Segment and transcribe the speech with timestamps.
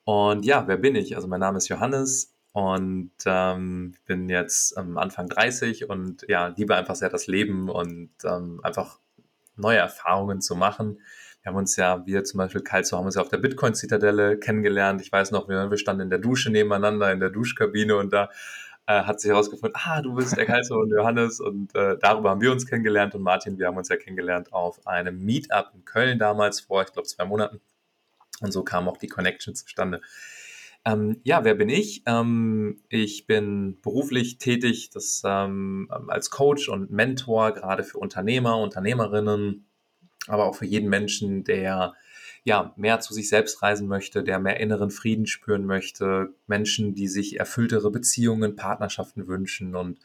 [0.06, 1.18] und ja, wer bin ich?
[1.18, 2.35] Also mein Name ist Johannes.
[2.56, 8.12] Und ähm, bin jetzt ähm, Anfang 30 und ja, liebe einfach sehr das Leben und
[8.24, 9.02] ähm, einfach
[9.58, 11.02] neue Erfahrungen zu machen.
[11.42, 15.02] Wir haben uns ja, wir zum Beispiel Kalzo, haben uns ja auf der Bitcoin-Zitadelle kennengelernt.
[15.02, 18.30] Ich weiß noch, wir, wir standen in der Dusche nebeneinander, in der Duschkabine und da
[18.88, 22.40] äh, hat sich herausgefunden, ah, du bist der Kalzo und Johannes und äh, darüber haben
[22.40, 26.20] wir uns kennengelernt und Martin, wir haben uns ja kennengelernt auf einem Meetup in Köln
[26.20, 27.60] damals vor, ich glaube, zwei Monaten.
[28.40, 30.00] Und so kam auch die Connection zustande.
[30.86, 32.04] Ähm, ja, wer bin ich?
[32.06, 39.66] Ähm, ich bin beruflich tätig das, ähm, als Coach und Mentor, gerade für Unternehmer, Unternehmerinnen,
[40.28, 41.94] aber auch für jeden Menschen, der
[42.44, 47.08] ja, mehr zu sich selbst reisen möchte, der mehr inneren Frieden spüren möchte, Menschen, die
[47.08, 49.98] sich erfülltere Beziehungen, Partnerschaften wünschen und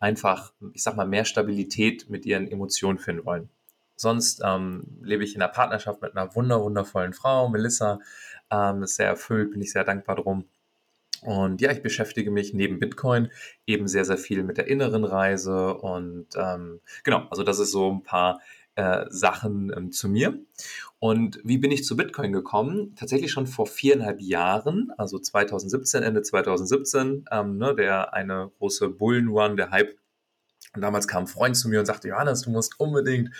[0.00, 3.48] einfach, ich sag mal, mehr Stabilität mit ihren Emotionen finden wollen.
[3.96, 8.00] Sonst ähm, lebe ich in einer Partnerschaft mit einer wunder wundervollen Frau, Melissa,
[8.50, 10.44] ähm, ist sehr erfüllt, bin ich sehr dankbar drum.
[11.22, 13.30] Und ja, ich beschäftige mich neben Bitcoin
[13.66, 15.74] eben sehr, sehr viel mit der inneren Reise.
[15.74, 18.40] Und ähm, genau, also das ist so ein paar
[18.74, 20.38] äh, Sachen ähm, zu mir.
[20.98, 22.94] Und wie bin ich zu Bitcoin gekommen?
[22.96, 29.56] Tatsächlich schon vor viereinhalb Jahren, also 2017, Ende 2017, ähm, ne, der eine große Bullen-Run,
[29.56, 29.96] der Hype.
[30.74, 33.30] Und damals kam ein Freund zu mir und sagte, Johannes, du musst unbedingt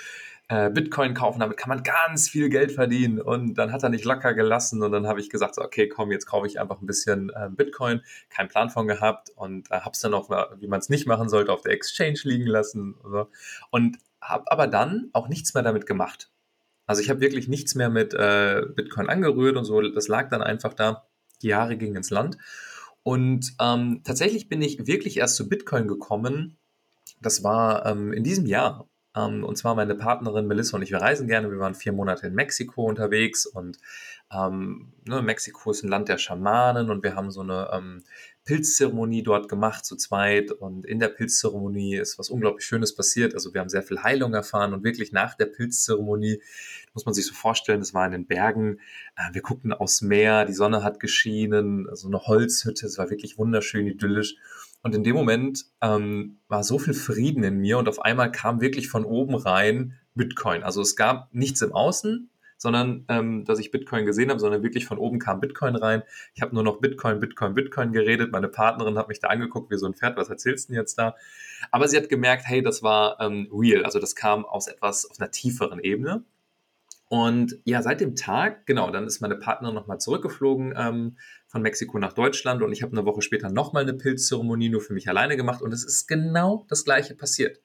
[0.49, 3.21] äh, Bitcoin kaufen, damit kann man ganz viel Geld verdienen.
[3.21, 6.11] Und dann hat er nicht locker gelassen und dann habe ich gesagt, so, okay, komm,
[6.11, 9.93] jetzt kaufe ich einfach ein bisschen äh, Bitcoin, keinen Plan von gehabt und äh, habe
[9.93, 12.95] es dann auch, wie man es nicht machen sollte, auf der Exchange liegen lassen.
[13.03, 13.29] So.
[13.71, 16.31] Und habe aber dann auch nichts mehr damit gemacht.
[16.87, 19.81] Also ich habe wirklich nichts mehr mit äh, Bitcoin angerührt und so.
[19.81, 21.07] Das lag dann einfach da.
[21.43, 22.37] Die Jahre gingen ins Land.
[23.03, 26.57] Und ähm, tatsächlich bin ich wirklich erst zu Bitcoin gekommen.
[27.21, 28.87] Das war ähm, in diesem Jahr.
[29.17, 31.51] Ähm, und zwar meine Partnerin Melissa und ich, wir reisen gerne.
[31.51, 33.79] Wir waren vier Monate in Mexiko unterwegs und
[34.33, 38.03] ähm, ne, Mexiko ist ein Land der Schamanen und wir haben so eine ähm,
[38.45, 43.35] Pilzzeremonie dort gemacht zu zweit und in der Pilzzeremonie ist was unglaublich Schönes passiert.
[43.35, 46.43] Also wir haben sehr viel Heilung erfahren und wirklich nach der Pilzzeremonie
[46.93, 48.81] muss man sich so vorstellen, es war in den Bergen,
[49.17, 53.11] äh, wir guckten aufs Meer, die Sonne hat geschienen, so also eine Holzhütte, es war
[53.11, 54.37] wirklich wunderschön idyllisch
[54.85, 58.61] und in dem Moment ähm, war so viel Frieden in mir und auf einmal kam
[58.61, 60.63] wirklich von oben rein Bitcoin.
[60.63, 62.29] Also es gab nichts im Außen,
[62.59, 66.03] sondern ähm, dass ich Bitcoin gesehen habe, sondern wirklich von oben kam Bitcoin rein.
[66.35, 68.31] Ich habe nur noch Bitcoin, Bitcoin, Bitcoin geredet.
[68.31, 70.99] Meine Partnerin hat mich da angeguckt wie so ein Pferd, was erzählst du denn jetzt
[70.99, 71.17] da?
[71.71, 73.85] Aber sie hat gemerkt, hey, das war ähm, real.
[73.85, 76.25] Also das kam aus etwas auf einer tieferen Ebene.
[77.09, 81.17] Und ja, seit dem Tag, genau, dann ist meine Partnerin nochmal zurückgeflogen ähm,
[81.55, 84.93] von Mexiko nach Deutschland und ich habe eine Woche später nochmal eine Pilzzeremonie nur für
[84.93, 87.61] mich alleine gemacht und es ist genau das gleiche passiert.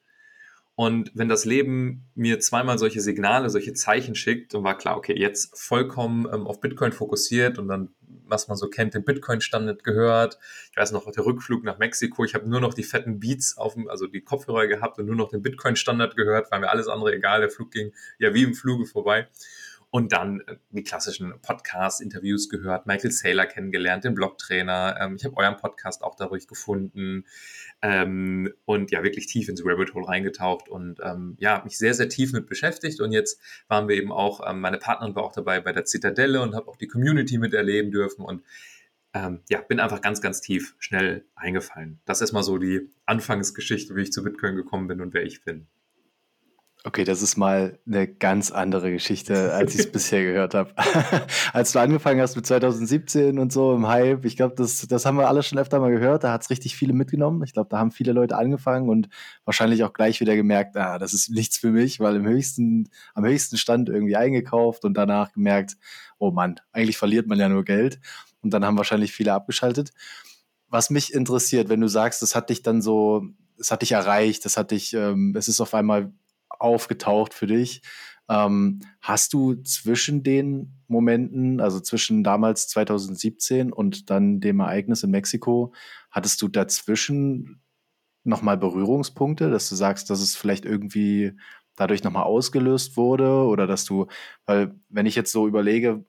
[0.76, 5.18] Und wenn das Leben mir zweimal solche Signale, solche Zeichen schickt, dann war klar, okay,
[5.18, 7.90] jetzt vollkommen ähm, auf Bitcoin fokussiert und dann,
[8.28, 10.38] was man so kennt, den Bitcoin-Standard gehört.
[10.70, 13.74] Ich weiß noch, der Rückflug nach Mexiko, ich habe nur noch die fetten Beats auf
[13.74, 17.12] dem, also die Kopfhörer gehabt und nur noch den Bitcoin-Standard gehört, weil mir alles andere
[17.16, 19.28] egal, der Flug ging ja wie im Fluge vorbei
[19.92, 24.98] und dann äh, die klassischen Podcast-Interviews gehört, Michael Saylor kennengelernt, den Blogtrainer.
[25.00, 27.26] Ähm, ich habe euren Podcast auch dadurch gefunden
[27.82, 32.10] ähm, und ja, wirklich tief ins Rabbit Hole reingetaucht und ähm, ja, mich sehr, sehr
[32.10, 33.02] tief mit beschäftigt.
[33.02, 36.42] Und jetzt waren wir eben auch, ähm, meine Partnerin war auch dabei bei der Zitadelle
[36.42, 38.44] und habe auch die Community miterleben dürfen und
[39.14, 42.00] ähm, ja, bin einfach ganz, ganz tief schnell eingefallen.
[42.06, 45.44] Das ist mal so die Anfangsgeschichte, wie ich zu Bitcoin gekommen bin und wer ich
[45.44, 45.68] bin.
[46.86, 50.74] Okay, das ist mal eine ganz andere Geschichte, als ich es bisher gehört habe.
[51.54, 55.18] als du angefangen hast mit 2017 und so im Hype, ich glaube, das, das haben
[55.18, 56.24] wir alle schon öfter mal gehört.
[56.24, 57.44] Da hat es richtig viele mitgenommen.
[57.44, 59.10] Ich glaube, da haben viele Leute angefangen und
[59.44, 63.26] wahrscheinlich auch gleich wieder gemerkt, ah, das ist nichts für mich, weil im höchsten, am
[63.26, 65.76] höchsten Stand irgendwie eingekauft und danach gemerkt,
[66.18, 68.00] oh Mann, eigentlich verliert man ja nur Geld.
[68.42, 69.92] Und dann haben wahrscheinlich viele abgeschaltet.
[70.70, 73.26] Was mich interessiert, wenn du sagst, das hat dich dann so,
[73.60, 76.14] es hat dich erreicht, das hat dich, ähm, es ist auf einmal
[76.60, 77.82] aufgetaucht für dich.
[78.30, 85.12] Ähm, hast du zwischen den Momenten, also zwischen damals 2017 und dann dem Ereignis in
[85.12, 85.74] Mexiko,
[86.12, 87.62] hattest du dazwischen
[88.24, 91.34] nochmal Berührungspunkte, dass du sagst, dass es vielleicht irgendwie
[91.76, 94.08] dadurch nochmal ausgelöst wurde oder dass du,
[94.46, 96.04] weil wenn ich jetzt so überlege,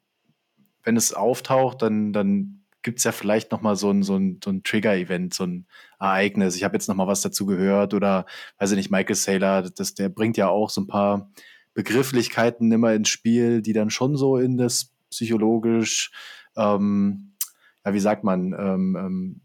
[0.83, 4.51] wenn es auftaucht, dann, dann gibt es ja vielleicht nochmal so ein, so ein, so
[4.51, 5.67] ein Trigger-Event, so ein
[5.99, 6.57] Ereignis.
[6.57, 8.27] Ich habe jetzt nochmal was dazu gehört oder,
[8.59, 11.31] weiß ich nicht, Michael Saylor, das, der bringt ja auch so ein paar
[11.75, 16.11] Begrifflichkeiten immer ins Spiel, die dann schon so in das psychologisch,
[16.57, 17.35] ähm,
[17.85, 19.41] ja, wie sagt man, ähm, ähm,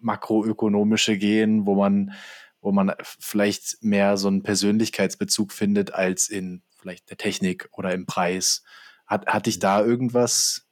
[0.00, 2.12] makroökonomische gehen, wo man,
[2.60, 8.06] wo man vielleicht mehr so einen Persönlichkeitsbezug findet als in vielleicht der Technik oder im
[8.06, 8.62] Preis.
[9.06, 10.63] Hat, hat dich da irgendwas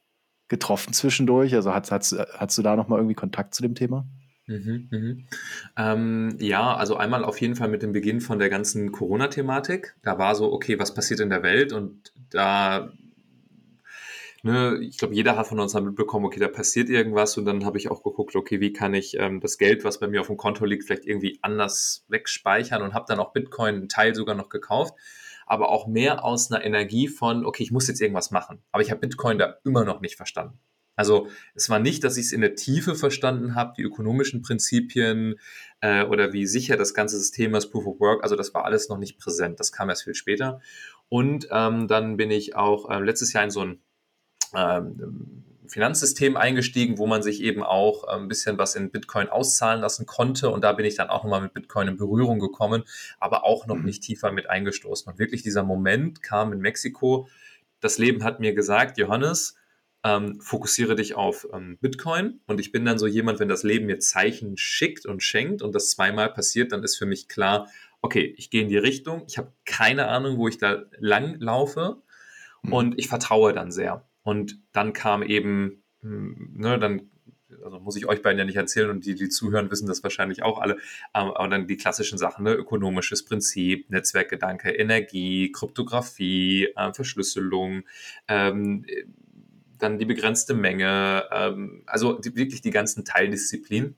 [0.53, 1.55] getroffen zwischendurch?
[1.55, 4.05] Also hast, hast, hast du da nochmal irgendwie Kontakt zu dem Thema?
[4.45, 5.27] Mhm, mhm.
[5.77, 9.95] Ähm, ja, also einmal auf jeden Fall mit dem Beginn von der ganzen Corona-Thematik.
[10.03, 11.73] Da war so, okay, was passiert in der Welt?
[11.73, 12.91] Und da,
[14.43, 17.35] ne, ich glaube, jeder hat von uns dann mitbekommen, okay, da passiert irgendwas.
[17.35, 20.07] Und dann habe ich auch geguckt, okay, wie kann ich ähm, das Geld, was bei
[20.07, 23.89] mir auf dem Konto liegt, vielleicht irgendwie anders wegspeichern und habe dann auch Bitcoin einen
[23.89, 24.93] Teil sogar noch gekauft.
[25.53, 28.63] Aber auch mehr aus einer Energie von, okay, ich muss jetzt irgendwas machen.
[28.71, 30.57] Aber ich habe Bitcoin da immer noch nicht verstanden.
[30.95, 35.35] Also es war nicht, dass ich es in der Tiefe verstanden habe, die ökonomischen Prinzipien
[35.81, 38.23] äh, oder wie sicher das ganze System ist, Proof of Work.
[38.23, 39.59] Also das war alles noch nicht präsent.
[39.59, 40.59] Das kam erst viel später.
[41.07, 43.79] Und ähm, dann bin ich auch äh, letztes Jahr in so ein
[44.55, 50.05] ähm, Finanzsystem eingestiegen, wo man sich eben auch ein bisschen was in Bitcoin auszahlen lassen
[50.05, 50.49] konnte.
[50.49, 52.83] Und da bin ich dann auch nochmal mit Bitcoin in Berührung gekommen,
[53.19, 53.85] aber auch noch mhm.
[53.85, 55.11] nicht tiefer mit eingestoßen.
[55.11, 57.27] Und wirklich dieser Moment kam in Mexiko.
[57.79, 59.55] Das Leben hat mir gesagt, Johannes,
[60.03, 62.41] ähm, fokussiere dich auf ähm, Bitcoin.
[62.45, 65.73] Und ich bin dann so jemand, wenn das Leben mir Zeichen schickt und schenkt und
[65.73, 67.69] das zweimal passiert, dann ist für mich klar,
[68.01, 72.01] okay, ich gehe in die Richtung, ich habe keine Ahnung, wo ich da lang laufe
[72.61, 72.73] mhm.
[72.73, 74.05] und ich vertraue dann sehr.
[74.23, 77.09] Und dann kam eben, hm, ne, dann
[77.63, 80.43] also muss ich euch beiden ja nicht erzählen und die, die zuhören, wissen das wahrscheinlich
[80.43, 80.73] auch alle.
[81.13, 82.53] Ähm, aber dann die klassischen Sachen, ne?
[82.53, 87.83] ökonomisches Prinzip, Netzwerkgedanke, Energie, Kryptographie, äh, Verschlüsselung,
[88.27, 88.85] ähm,
[89.77, 93.95] dann die begrenzte Menge, ähm, also die, wirklich die ganzen Teildisziplinen.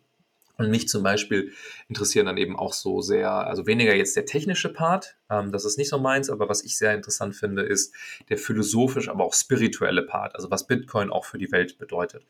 [0.57, 1.51] Und mich zum Beispiel
[1.87, 5.77] interessieren dann eben auch so sehr, also weniger jetzt der technische Part, ähm, das ist
[5.77, 7.93] nicht so meins, aber was ich sehr interessant finde, ist
[8.29, 12.25] der philosophisch, aber auch spirituelle Part, also was Bitcoin auch für die Welt bedeutet.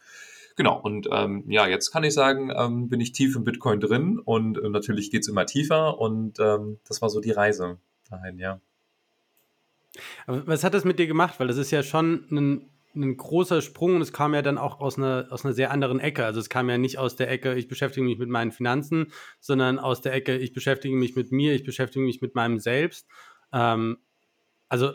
[0.56, 4.19] Genau, und ähm, ja, jetzt kann ich sagen, ähm, bin ich tief im Bitcoin drin
[4.19, 7.77] und äh, natürlich es immer tiefer und ähm, das war so die Reise
[8.10, 8.62] dahin, ja.
[10.25, 11.39] Aber was hat das mit dir gemacht?
[11.39, 14.80] Weil das ist ja schon ein ein großer Sprung und es kam ja dann auch
[14.80, 16.25] aus einer, aus einer sehr anderen Ecke.
[16.25, 19.80] Also es kam ja nicht aus der Ecke, ich beschäftige mich mit meinen Finanzen, sondern
[19.80, 23.07] aus der Ecke, ich beschäftige mich mit mir, ich beschäftige mich mit meinem Selbst.
[23.53, 23.97] Ähm,
[24.69, 24.92] also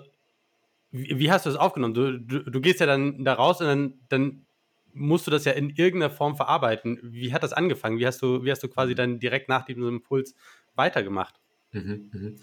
[0.91, 1.94] wie, wie, hast du das aufgenommen?
[1.94, 4.46] Du, du, du, gehst ja dann da raus und dann, dann
[4.93, 6.99] musst du das ja in irgendeiner Form verarbeiten.
[7.03, 7.99] Wie hat das angefangen?
[7.99, 10.35] Wie hast du, wie hast du quasi dann direkt nach diesem Impuls
[10.75, 11.41] weitergemacht?
[11.73, 12.37] Mhm, mhm.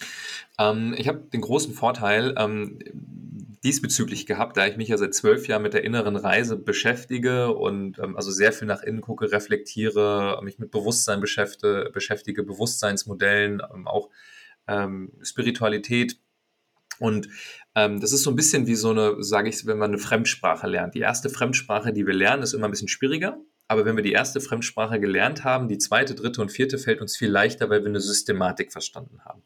[0.57, 2.80] Ähm, ich habe den großen Vorteil ähm,
[3.63, 8.00] diesbezüglich gehabt, da ich mich ja seit zwölf Jahren mit der inneren Reise beschäftige und
[8.00, 13.88] ähm, also sehr viel nach innen gucke, reflektiere, mich mit Bewusstsein beschäftige, beschäftige Bewusstseinsmodellen, ähm,
[13.88, 14.09] auch
[14.67, 16.20] ähm, Spiritualität.
[17.00, 17.29] Und
[17.75, 20.67] ähm, das ist so ein bisschen wie so eine, sage ich, wenn man eine Fremdsprache
[20.67, 20.96] lernt.
[20.96, 23.38] Die erste Fremdsprache, die wir lernen, ist immer ein bisschen schwieriger.
[23.67, 27.17] Aber wenn wir die erste Fremdsprache gelernt haben, die zweite, dritte und vierte fällt uns
[27.17, 29.43] viel leichter, weil wir eine Systematik verstanden haben.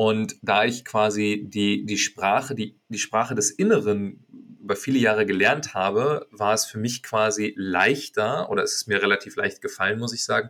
[0.00, 4.24] Und da ich quasi die, die Sprache, die, die Sprache des Inneren
[4.58, 9.02] über viele Jahre gelernt habe, war es für mich quasi leichter, oder es ist mir
[9.02, 10.48] relativ leicht gefallen, muss ich sagen,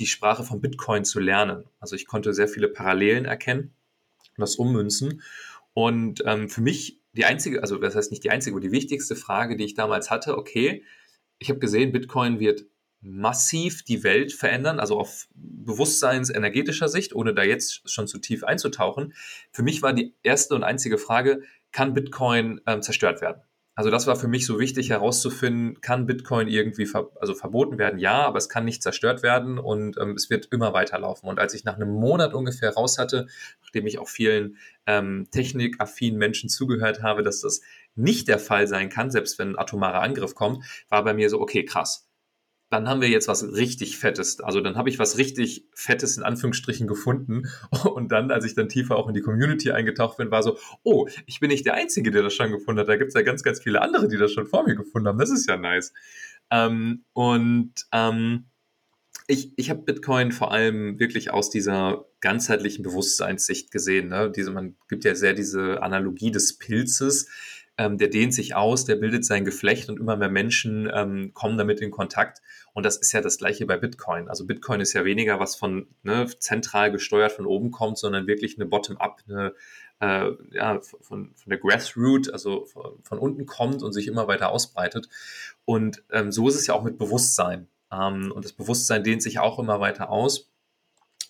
[0.00, 1.62] die Sprache von Bitcoin zu lernen.
[1.78, 3.72] Also ich konnte sehr viele Parallelen erkennen
[4.36, 5.22] und das ummünzen.
[5.74, 9.14] Und ähm, für mich die einzige, also das heißt nicht die einzige, aber die wichtigste
[9.14, 10.82] Frage, die ich damals hatte, okay,
[11.38, 12.66] ich habe gesehen, Bitcoin wird
[13.00, 19.14] massiv die Welt verändern, also auf bewusstseinsenergetischer Sicht, ohne da jetzt schon zu tief einzutauchen.
[19.52, 23.42] Für mich war die erste und einzige Frage, kann Bitcoin ähm, zerstört werden?
[23.78, 28.00] Also das war für mich so wichtig herauszufinden, kann Bitcoin irgendwie ver also verboten werden?
[28.00, 31.28] Ja, aber es kann nicht zerstört werden und ähm, es wird immer weiterlaufen.
[31.28, 33.28] Und als ich nach einem Monat ungefähr raus hatte,
[33.62, 37.60] nachdem ich auch vielen ähm, technikaffinen Menschen zugehört habe, dass das
[37.94, 41.40] nicht der Fall sein kann, selbst wenn ein atomarer Angriff kommt, war bei mir so,
[41.40, 42.07] okay, krass
[42.70, 44.40] dann haben wir jetzt was richtig Fettes.
[44.40, 47.48] Also dann habe ich was richtig Fettes in Anführungsstrichen gefunden.
[47.84, 51.08] Und dann, als ich dann tiefer auch in die Community eingetaucht bin, war so, oh,
[51.26, 52.88] ich bin nicht der Einzige, der das schon gefunden hat.
[52.88, 55.18] Da gibt es ja ganz, ganz viele andere, die das schon vor mir gefunden haben.
[55.18, 55.92] Das ist ja nice.
[56.50, 58.46] Ähm, und ähm,
[59.30, 64.08] ich, ich habe Bitcoin vor allem wirklich aus dieser ganzheitlichen Bewusstseinssicht gesehen.
[64.08, 64.32] Ne?
[64.34, 67.28] Diese, man gibt ja sehr diese Analogie des Pilzes.
[67.78, 71.56] Ähm, der dehnt sich aus, der bildet sein Geflecht und immer mehr Menschen ähm, kommen
[71.56, 72.42] damit in Kontakt.
[72.74, 74.28] Und das ist ja das gleiche bei Bitcoin.
[74.28, 78.56] Also Bitcoin ist ja weniger was von ne, zentral gesteuert von oben kommt, sondern wirklich
[78.56, 79.54] eine Bottom-up, eine
[80.00, 84.50] äh, ja, von, von der Grassroot, also von, von, unten kommt und sich immer weiter
[84.50, 85.08] ausbreitet.
[85.64, 87.68] Und ähm, so ist es ja auch mit Bewusstsein.
[87.92, 90.50] Ähm, und das Bewusstsein dehnt sich auch immer weiter aus.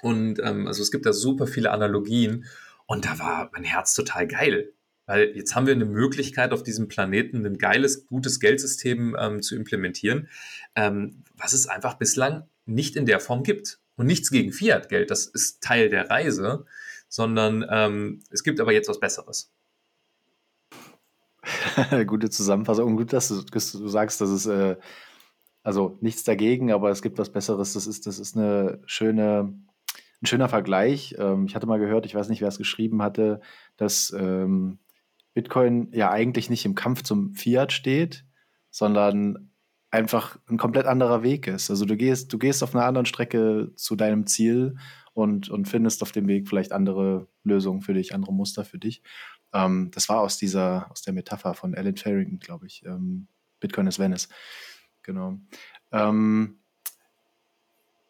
[0.02, 2.46] Und ähm, also es gibt da super viele Analogien.
[2.86, 4.72] Und da war mein Herz total geil.
[5.08, 9.56] Weil jetzt haben wir eine Möglichkeit, auf diesem Planeten ein geiles, gutes Geldsystem ähm, zu
[9.56, 10.28] implementieren,
[10.76, 13.80] ähm, was es einfach bislang nicht in der Form gibt.
[13.96, 16.66] Und nichts gegen Fiat-Geld, das ist Teil der Reise,
[17.08, 19.50] sondern ähm, es gibt aber jetzt was Besseres.
[22.06, 22.88] Gute Zusammenfassung.
[22.88, 24.76] Und gut, dass du, du sagst, dass es äh,
[25.62, 27.72] also nichts dagegen, aber es gibt was Besseres.
[27.72, 29.54] Das ist, das ist eine schöne,
[30.22, 31.16] ein schöner Vergleich.
[31.18, 33.40] Ähm, ich hatte mal gehört, ich weiß nicht, wer es geschrieben hatte,
[33.78, 34.78] dass ähm,
[35.38, 38.24] Bitcoin ja eigentlich nicht im Kampf zum Fiat steht,
[38.70, 39.52] sondern
[39.88, 41.70] einfach ein komplett anderer Weg ist.
[41.70, 44.78] Also du gehst, du gehst auf einer anderen Strecke zu deinem Ziel
[45.12, 49.00] und, und findest auf dem Weg vielleicht andere Lösungen für dich, andere Muster für dich.
[49.52, 52.84] Ähm, das war aus dieser, aus der Metapher von Alan Farrington, glaube ich.
[52.84, 53.28] Ähm,
[53.60, 54.28] Bitcoin ist Venice.
[55.04, 55.38] Genau.
[55.92, 56.57] Ähm,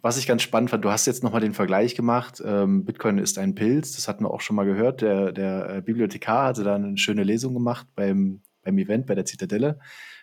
[0.01, 2.41] was ich ganz spannend fand, du hast jetzt nochmal den Vergleich gemacht.
[2.45, 5.01] Ähm, Bitcoin ist ein Pilz, das hatten wir auch schon mal gehört.
[5.01, 9.25] Der, der äh, Bibliothekar hatte da eine schöne Lesung gemacht beim, beim Event bei der
[9.25, 9.81] Zitadelle.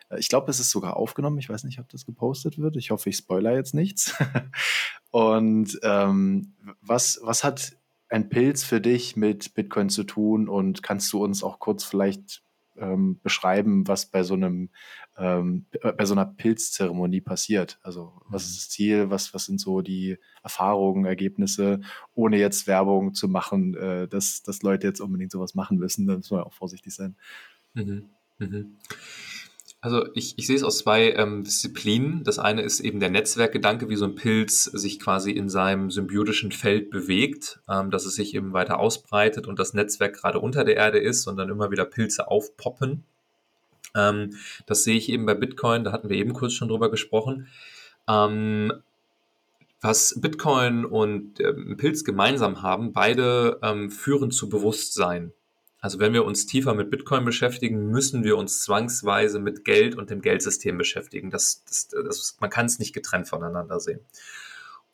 [0.10, 1.40] Äh, ich glaube, es ist sogar aufgenommen.
[1.40, 2.78] Ich weiß nicht, ob das gepostet wird.
[2.78, 4.16] Ich hoffe, ich spoiler jetzt nichts.
[5.12, 7.76] und ähm, was, was hat
[8.08, 10.48] ein Pilz für dich mit Bitcoin zu tun?
[10.48, 12.44] Und kannst du uns auch kurz vielleicht
[12.78, 14.70] ähm, beschreiben, was bei so einem
[15.18, 17.80] ähm, bei so einer Pilzzeremonie passiert.
[17.82, 21.82] Also was ist das Ziel, was, was sind so die Erfahrungen, Ergebnisse,
[22.14, 26.16] ohne jetzt Werbung zu machen, äh, dass, dass Leute jetzt unbedingt sowas machen müssen, da
[26.16, 27.16] muss man auch vorsichtig sein.
[27.74, 28.10] Mhm.
[28.40, 28.76] Mhm.
[29.86, 32.24] Also ich, ich sehe es aus zwei ähm, Disziplinen.
[32.24, 36.52] Das eine ist eben der Netzwerkgedanke, wie so ein Pilz sich quasi in seinem symbiotischen
[36.52, 40.76] Feld bewegt, ähm, dass es sich eben weiter ausbreitet und das Netzwerk gerade unter der
[40.76, 43.04] Erde ist und dann immer wieder Pilze aufpoppen.
[43.96, 47.48] Ähm, das sehe ich eben bei Bitcoin, da hatten wir eben kurz schon drüber gesprochen.
[48.08, 48.72] Ähm,
[49.82, 55.32] was Bitcoin und ähm, Pilz gemeinsam haben, beide ähm, führen zu Bewusstsein.
[55.80, 60.10] Also wenn wir uns tiefer mit Bitcoin beschäftigen, müssen wir uns zwangsweise mit Geld und
[60.10, 61.30] dem Geldsystem beschäftigen.
[61.30, 64.00] Das, das, das, man kann es nicht getrennt voneinander sehen.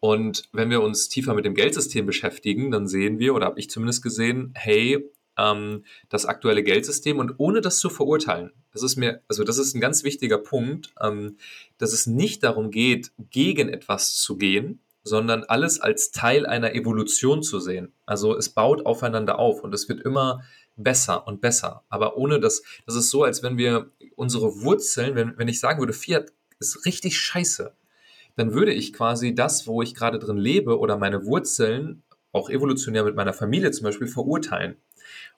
[0.01, 3.69] Und wenn wir uns tiefer mit dem Geldsystem beschäftigen, dann sehen wir, oder habe ich
[3.69, 9.21] zumindest gesehen, hey, ähm, das aktuelle Geldsystem und ohne das zu verurteilen, das ist mir,
[9.27, 11.38] also das ist ein ganz wichtiger Punkt, ähm,
[11.77, 17.41] dass es nicht darum geht, gegen etwas zu gehen, sondern alles als Teil einer Evolution
[17.43, 17.91] zu sehen.
[18.05, 20.43] Also es baut aufeinander auf und es wird immer
[20.75, 21.83] besser und besser.
[21.89, 25.79] Aber ohne das, das ist so, als wenn wir unsere Wurzeln, wenn, wenn ich sagen
[25.79, 27.73] würde, Fiat ist richtig scheiße,
[28.35, 33.03] dann würde ich quasi das, wo ich gerade drin lebe oder meine Wurzeln, auch evolutionär
[33.03, 34.77] mit meiner Familie zum Beispiel, verurteilen.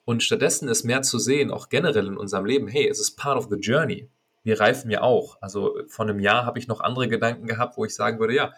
[0.04, 3.38] Und stattdessen ist mehr zu sehen, auch generell in unserem Leben, hey, es ist part
[3.38, 4.08] of the journey.
[4.42, 5.38] Wir reifen ja auch.
[5.40, 8.52] Also vor einem Jahr habe ich noch andere Gedanken gehabt, wo ich sagen würde, ja,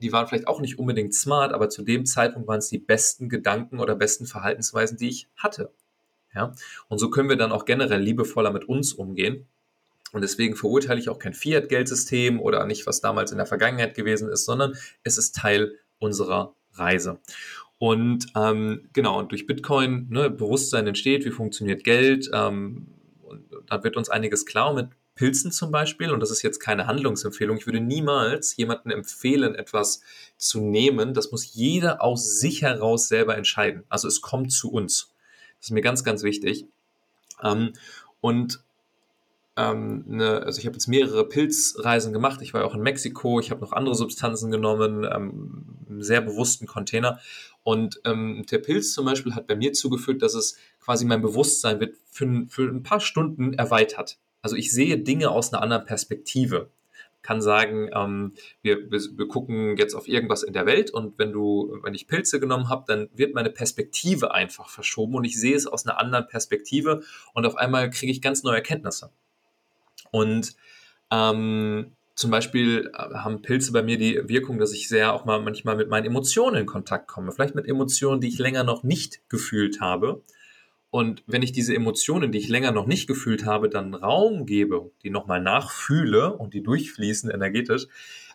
[0.00, 3.28] die waren vielleicht auch nicht unbedingt smart, aber zu dem Zeitpunkt waren es die besten
[3.28, 5.72] Gedanken oder besten Verhaltensweisen, die ich hatte.
[6.34, 6.52] Ja?
[6.88, 9.46] Und so können wir dann auch generell liebevoller mit uns umgehen.
[10.12, 14.28] Und deswegen verurteile ich auch kein Fiat-Geldsystem oder nicht, was damals in der Vergangenheit gewesen
[14.28, 14.74] ist, sondern
[15.04, 17.18] es ist Teil unserer Reise.
[17.82, 22.86] Und ähm, genau, und durch Bitcoin, ne, Bewusstsein entsteht, wie funktioniert Geld, ähm,
[23.24, 26.86] und da wird uns einiges klar mit Pilzen zum Beispiel, und das ist jetzt keine
[26.86, 30.00] Handlungsempfehlung, ich würde niemals jemandem empfehlen, etwas
[30.36, 31.12] zu nehmen.
[31.12, 33.82] Das muss jeder aus sich heraus selber entscheiden.
[33.88, 35.12] Also es kommt zu uns.
[35.58, 36.66] Das ist mir ganz, ganz wichtig.
[37.42, 37.72] Ähm,
[38.20, 38.62] und
[39.56, 42.40] ähm, ne, also ich habe jetzt mehrere Pilzreisen gemacht.
[42.40, 43.38] Ich war auch in Mexiko.
[43.38, 47.20] Ich habe noch andere Substanzen genommen, ähm, sehr bewussten Container.
[47.64, 51.80] Und ähm, der Pilz zum Beispiel hat bei mir zugeführt, dass es quasi mein Bewusstsein
[51.80, 54.18] wird für, für ein paar Stunden erweitert.
[54.40, 56.70] Also ich sehe Dinge aus einer anderen Perspektive
[57.22, 61.78] kann sagen, ähm, wir, wir, gucken jetzt auf irgendwas in der Welt und wenn du,
[61.82, 65.66] wenn ich Pilze genommen habe, dann wird meine Perspektive einfach verschoben und ich sehe es
[65.66, 67.02] aus einer anderen Perspektive
[67.32, 69.10] und auf einmal kriege ich ganz neue Erkenntnisse.
[70.10, 70.56] Und
[71.10, 71.92] ähm,
[72.22, 75.76] zum Beispiel äh, haben Pilze bei mir die Wirkung, dass ich sehr auch mal manchmal
[75.76, 77.32] mit meinen Emotionen in Kontakt komme.
[77.32, 80.22] Vielleicht mit Emotionen, die ich länger noch nicht gefühlt habe.
[80.90, 84.92] Und wenn ich diese Emotionen, die ich länger noch nicht gefühlt habe, dann Raum gebe,
[85.02, 87.88] die nochmal nachfühle und die durchfließen energetisch,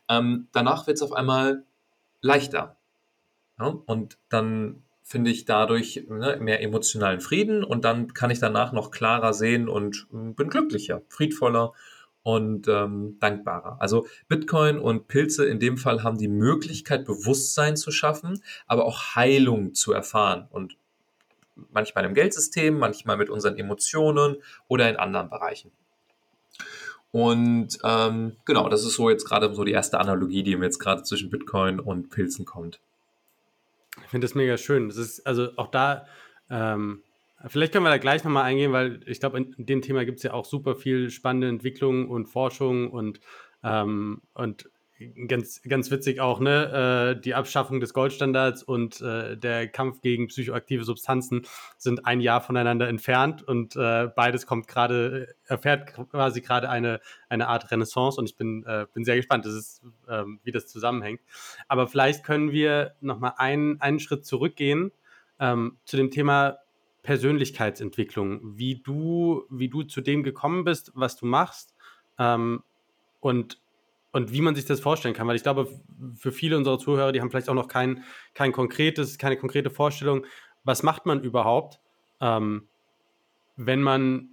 [0.09, 1.63] ähm, danach wird es auf einmal
[2.21, 2.75] leichter.
[3.57, 3.67] Ja?
[3.85, 8.91] Und dann finde ich dadurch ne, mehr emotionalen Frieden und dann kann ich danach noch
[8.91, 11.71] klarer sehen und hm, bin glücklicher, friedvoller
[12.27, 13.77] und ähm, dankbarer.
[13.79, 19.15] Also Bitcoin und Pilze in dem Fall haben die Möglichkeit, Bewusstsein zu schaffen, aber auch
[19.15, 20.75] Heilung zu erfahren und
[21.71, 24.35] manchmal im Geldsystem, manchmal mit unseren Emotionen
[24.67, 25.71] oder in anderen Bereichen.
[27.13, 30.79] Und ähm, genau, das ist so jetzt gerade so die erste Analogie, die mir jetzt
[30.79, 32.81] gerade zwischen Bitcoin und Pilzen kommt.
[34.03, 34.89] Ich finde das mega schön.
[34.89, 36.05] Das ist also auch da,
[36.49, 37.03] ähm,
[37.45, 40.23] vielleicht können wir da gleich nochmal eingehen, weil ich glaube, in, dem Thema gibt es
[40.23, 43.19] ja auch super viel spannende Entwicklung und Forschung und,
[43.63, 44.69] ähm, und
[45.27, 47.15] ganz, ganz witzig auch, ne?
[47.15, 51.43] Äh, die Abschaffung des Goldstandards und äh, der Kampf gegen psychoaktive Substanzen
[51.77, 56.99] sind ein Jahr voneinander entfernt und äh, beides kommt gerade, äh, erfährt quasi gerade eine,
[57.29, 60.67] eine Art Renaissance und ich bin, äh, bin sehr gespannt, das ist, ähm, wie das
[60.67, 61.21] zusammenhängt.
[61.67, 64.91] Aber vielleicht können wir nochmal einen, einen Schritt zurückgehen
[65.39, 66.57] ähm, zu dem Thema
[67.07, 71.73] Persönlichkeitsentwicklung, wie du, wie du zu dem gekommen bist, was du machst.
[72.19, 72.63] Ähm,
[73.21, 73.61] und
[74.11, 75.69] und wie man sich das vorstellen kann, weil ich glaube,
[76.15, 80.25] für viele unserer Zuhörer, die haben vielleicht auch noch kein, kein konkretes, keine konkrete Vorstellung,
[80.63, 81.79] was macht man überhaupt,
[82.19, 82.67] ähm,
[83.57, 84.29] wenn man,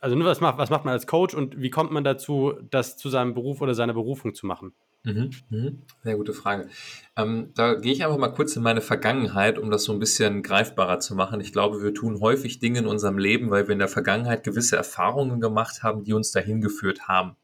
[0.00, 3.10] also was macht, was macht man als Coach und wie kommt man dazu, das zu
[3.10, 4.72] seinem Beruf oder seiner Berufung zu machen?
[5.04, 5.82] Mhm, mhm.
[6.02, 6.68] Sehr gute Frage.
[7.16, 10.42] Ähm, da gehe ich einfach mal kurz in meine Vergangenheit, um das so ein bisschen
[10.42, 11.40] greifbarer zu machen.
[11.40, 14.76] Ich glaube, wir tun häufig Dinge in unserem Leben, weil wir in der Vergangenheit gewisse
[14.76, 17.36] Erfahrungen gemacht haben, die uns dahin geführt haben.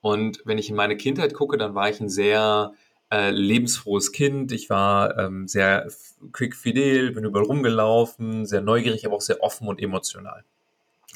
[0.00, 2.72] Und wenn ich in meine Kindheit gucke, dann war ich ein sehr
[3.10, 4.52] äh, lebensfrohes Kind.
[4.52, 5.88] Ich war ähm, sehr
[6.32, 10.44] quick fidel, bin überall rumgelaufen, sehr neugierig, aber auch sehr offen und emotional.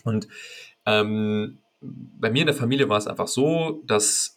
[0.05, 0.27] Und
[0.87, 4.32] ähm, bei mir in der Familie war es einfach so, dass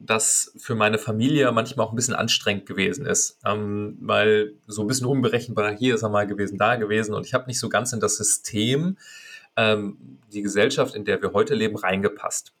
[0.00, 4.86] das für meine Familie manchmal auch ein bisschen anstrengend gewesen ist, ähm, weil so ein
[4.86, 7.92] bisschen unberechenbar hier ist er mal gewesen, da gewesen und ich habe nicht so ganz
[7.92, 8.96] in das System,
[9.56, 12.52] ähm, die Gesellschaft, in der wir heute leben, reingepasst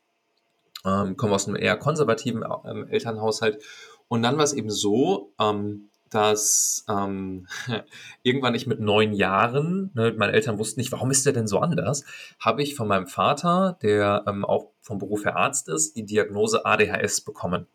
[0.84, 3.62] ähm, komme aus einem eher konservativen ähm, Elternhaushalt.
[4.08, 7.46] Und dann war es eben so, ähm, dass ähm,
[8.22, 11.60] irgendwann ich mit neun Jahren, ne, meine Eltern wussten nicht, warum ist der denn so
[11.60, 12.04] anders,
[12.38, 16.66] habe ich von meinem Vater, der ähm, auch vom Beruf her Arzt ist, die Diagnose
[16.66, 17.66] ADHS bekommen.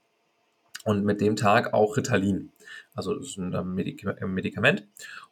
[0.83, 2.51] Und mit dem Tag auch Ritalin.
[2.93, 3.73] Also das ist ein ähm,
[4.33, 4.87] Medikament.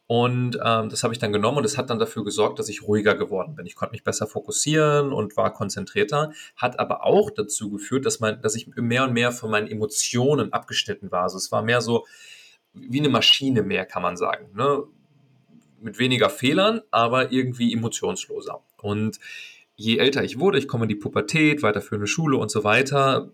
[0.05, 2.83] Und ähm, das habe ich dann genommen und es hat dann dafür gesorgt, dass ich
[2.83, 3.65] ruhiger geworden bin.
[3.65, 8.41] Ich konnte mich besser fokussieren und war konzentrierter, hat aber auch dazu geführt, dass, mein,
[8.41, 11.23] dass ich mehr und mehr von meinen Emotionen abgeschnitten war.
[11.23, 12.05] Also es war mehr so
[12.73, 14.49] wie eine Maschine mehr, kann man sagen.
[14.55, 14.83] Ne?
[15.81, 18.63] Mit weniger Fehlern, aber irgendwie emotionsloser.
[18.81, 19.19] Und
[19.75, 23.31] je älter ich wurde, ich komme in die Pubertät, weiterführende Schule und so weiter,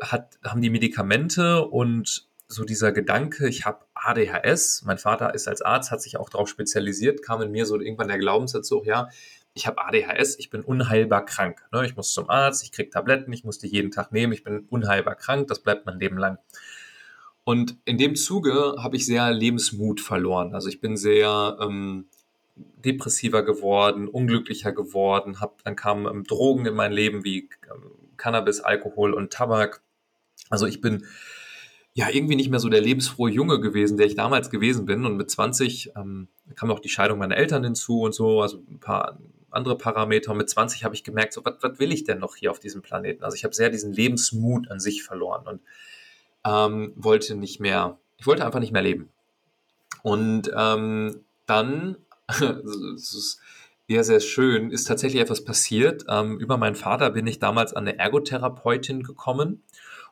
[0.00, 5.60] hat, haben die Medikamente und so dieser Gedanke, ich habe ADHS, mein Vater ist als
[5.60, 9.08] Arzt, hat sich auch darauf spezialisiert, kam in mir so irgendwann der Glaubenssatz so, ja,
[9.52, 11.66] ich habe ADHS, ich bin unheilbar krank.
[11.72, 11.84] Ne?
[11.84, 14.60] Ich muss zum Arzt, ich kriege Tabletten, ich muss die jeden Tag nehmen, ich bin
[14.70, 16.38] unheilbar krank, das bleibt mein Leben lang.
[17.48, 20.54] Und in dem Zuge habe ich sehr Lebensmut verloren.
[20.54, 22.04] Also ich bin sehr ähm,
[22.56, 28.60] depressiver geworden, unglücklicher geworden, hab, dann kamen ähm, Drogen in mein Leben wie ähm, Cannabis,
[28.60, 29.80] Alkohol und Tabak.
[30.50, 31.06] Also ich bin
[31.94, 35.06] ja irgendwie nicht mehr so der lebensfrohe Junge gewesen, der ich damals gewesen bin.
[35.06, 38.78] Und mit 20 ähm, kam auch die Scheidung meiner Eltern hinzu und so, also ein
[38.78, 39.18] paar
[39.50, 40.32] andere Parameter.
[40.32, 42.82] Und mit 20 habe ich gemerkt, so, was will ich denn noch hier auf diesem
[42.82, 43.24] Planeten?
[43.24, 45.62] Also ich habe sehr diesen Lebensmut an sich verloren und
[46.48, 49.08] ähm, wollte nicht mehr, ich wollte einfach nicht mehr leben.
[50.02, 51.96] Und ähm, dann,
[52.28, 53.40] es ist
[53.88, 56.04] sehr, sehr schön, ist tatsächlich etwas passiert.
[56.08, 59.62] Ähm, über meinen Vater bin ich damals an eine Ergotherapeutin gekommen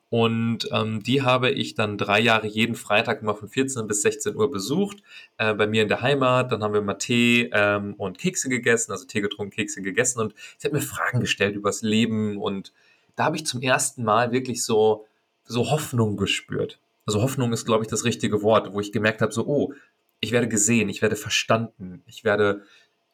[0.09, 4.37] und ähm, die habe ich dann drei Jahre jeden Freitag immer von 14 bis 16
[4.37, 4.99] Uhr besucht,
[5.37, 6.53] äh, bei mir in der Heimat.
[6.53, 10.21] Dann haben wir mal Tee ähm, und Kekse gegessen, also Tee getrunken, Kekse gegessen.
[10.21, 12.37] Und sie hat mir Fragen gestellt übers Leben.
[12.37, 12.73] Und
[13.17, 15.07] da habe ich zum ersten Mal wirklich so,
[15.47, 16.81] so Hoffnung gespürt.
[17.07, 19.73] Also Hoffnung ist, glaube ich, das richtige Wort, wo ich gemerkt habe, so, oh,
[20.21, 22.63] ich werde gesehen, ich werde verstanden, ich werde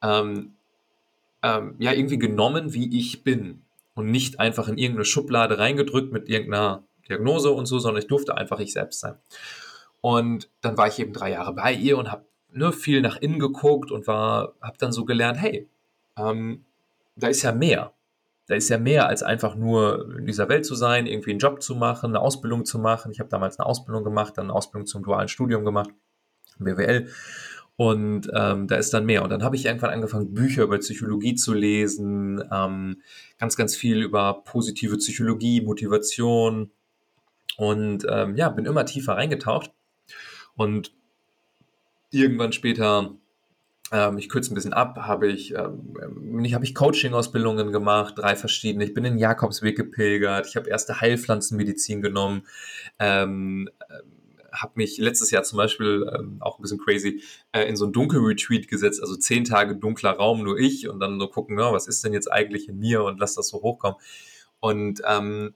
[0.03, 0.55] ähm,
[1.43, 3.63] ähm, ja irgendwie genommen, wie ich bin
[3.95, 8.37] und nicht einfach in irgendeine Schublade reingedrückt mit irgendeiner Diagnose und so, sondern ich durfte
[8.37, 9.17] einfach ich selbst sein.
[10.01, 13.39] Und dann war ich eben drei Jahre bei ihr und habe ne, viel nach innen
[13.39, 15.69] geguckt und war, habe dann so gelernt, hey,
[16.17, 16.65] ähm,
[17.17, 17.93] da ist ja mehr.
[18.53, 21.63] Da ist ja mehr als einfach nur in dieser Welt zu sein, irgendwie einen Job
[21.63, 23.11] zu machen, eine Ausbildung zu machen.
[23.11, 25.91] Ich habe damals eine Ausbildung gemacht, dann eine Ausbildung zum dualen Studium gemacht,
[26.59, 27.09] BWL
[27.77, 29.23] und ähm, da ist dann mehr.
[29.23, 33.03] Und dann habe ich irgendwann angefangen, Bücher über Psychologie zu lesen, ähm,
[33.39, 36.71] ganz, ganz viel über positive Psychologie, Motivation.
[37.57, 39.73] Und ähm, ja, bin immer tiefer reingetaucht.
[40.55, 40.93] Und
[42.11, 43.17] irgendwann später,
[43.93, 45.95] ähm, ich kürze ein bisschen ab, habe ich, ähm,
[46.53, 48.85] hab ich Coaching-Ausbildungen gemacht, drei verschiedene.
[48.85, 52.47] Ich bin in den Jakobsweg gepilgert, ich habe erste Heilpflanzenmedizin genommen,
[52.99, 53.69] ähm,
[54.51, 57.93] habe mich letztes Jahr zum Beispiel, ähm, auch ein bisschen crazy, äh, in so ein
[57.93, 61.87] Dunkelretreat gesetzt, also zehn Tage dunkler Raum, nur ich und dann so gucken, ja, was
[61.87, 63.99] ist denn jetzt eigentlich in mir und lass das so hochkommen.
[64.61, 65.55] Und ähm,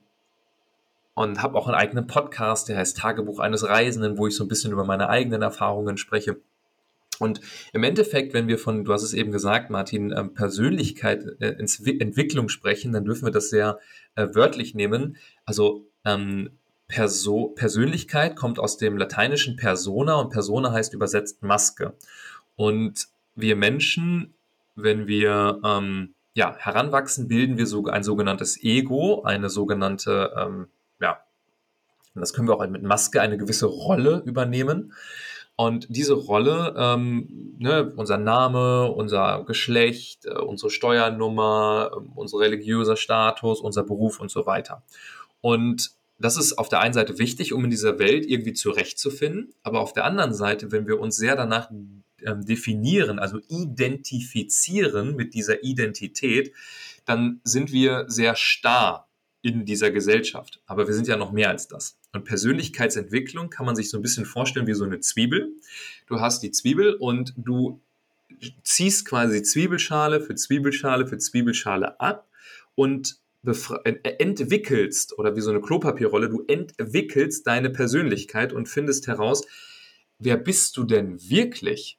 [1.15, 4.47] und habe auch einen eigenen Podcast, der heißt Tagebuch eines Reisenden, wo ich so ein
[4.47, 6.39] bisschen über meine eigenen Erfahrungen spreche.
[7.19, 7.41] Und
[7.73, 12.49] im Endeffekt, wenn wir von, du hast es eben gesagt, Martin, ähm, Persönlichkeit, äh, Entwicklung
[12.49, 13.79] sprechen, dann dürfen wir das sehr
[14.15, 15.17] äh, wörtlich nehmen.
[15.45, 16.51] Also ähm,
[16.87, 21.93] Perso Persönlichkeit kommt aus dem lateinischen Persona und Persona heißt übersetzt Maske.
[22.55, 24.33] Und wir Menschen,
[24.75, 30.67] wenn wir ähm, ja, heranwachsen, bilden wir so ein sogenanntes Ego, eine sogenannte ähm,
[31.01, 31.19] ja,
[32.19, 34.93] das können wir auch mit Maske eine gewisse Rolle übernehmen.
[35.59, 42.95] Und diese Rolle, ähm, ne, unser Name, unser Geschlecht, äh, unsere Steuernummer, äh, unser religiöser
[42.95, 44.83] Status, unser Beruf und so weiter.
[45.41, 49.81] Und das ist auf der einen Seite wichtig, um in dieser Welt irgendwie zurechtzufinden, aber
[49.81, 55.63] auf der anderen Seite, wenn wir uns sehr danach ähm, definieren, also identifizieren mit dieser
[55.63, 56.53] Identität,
[57.05, 59.06] dann sind wir sehr starr
[59.47, 60.61] in dieser Gesellschaft.
[60.65, 61.97] Aber wir sind ja noch mehr als das.
[62.13, 65.51] Und Persönlichkeitsentwicklung kann man sich so ein bisschen vorstellen wie so eine Zwiebel.
[66.07, 67.81] Du hast die Zwiebel und du
[68.63, 72.29] ziehst quasi Zwiebelschale für Zwiebelschale für Zwiebelschale ab
[72.75, 79.45] und äh, entwickelst oder wie so eine Klopapierrolle, du entwickelst deine Persönlichkeit und findest heraus,
[80.19, 81.97] wer bist du denn wirklich?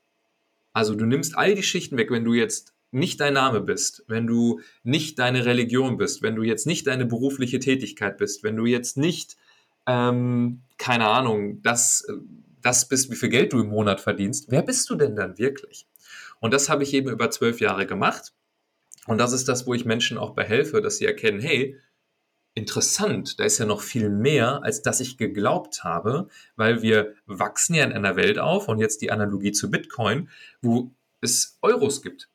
[0.74, 4.26] Also du nimmst all die Schichten weg, wenn du jetzt nicht dein Name bist, wenn
[4.26, 8.66] du nicht deine Religion bist, wenn du jetzt nicht deine berufliche Tätigkeit bist, wenn du
[8.66, 9.36] jetzt nicht,
[9.86, 12.06] ähm, keine Ahnung, das,
[12.62, 15.86] das bist, wie viel Geld du im Monat verdienst, wer bist du denn dann wirklich?
[16.40, 18.32] Und das habe ich eben über zwölf Jahre gemacht.
[19.06, 21.76] Und das ist das, wo ich Menschen auch behelfe, dass sie erkennen, hey,
[22.54, 27.74] interessant, da ist ja noch viel mehr, als dass ich geglaubt habe, weil wir wachsen
[27.74, 30.28] ja in einer Welt auf und jetzt die Analogie zu Bitcoin,
[30.60, 32.28] wo es Euros gibt.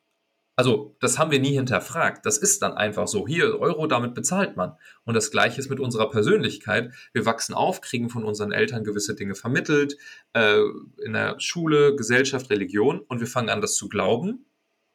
[0.56, 2.26] Also, das haben wir nie hinterfragt.
[2.26, 3.28] Das ist dann einfach so.
[3.28, 4.74] Hier, Euro, damit bezahlt man.
[5.04, 6.94] Und das Gleiche ist mit unserer Persönlichkeit.
[7.12, 9.98] Wir wachsen auf, kriegen von unseren Eltern gewisse Dinge vermittelt,
[10.34, 10.62] äh,
[11.04, 14.46] in der Schule, Gesellschaft, Religion, und wir fangen an, das zu glauben.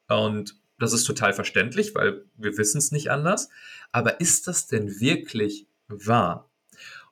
[0.09, 3.49] Und das ist total verständlich, weil wir wissen es nicht anders.
[3.91, 6.51] Aber ist das denn wirklich wahr?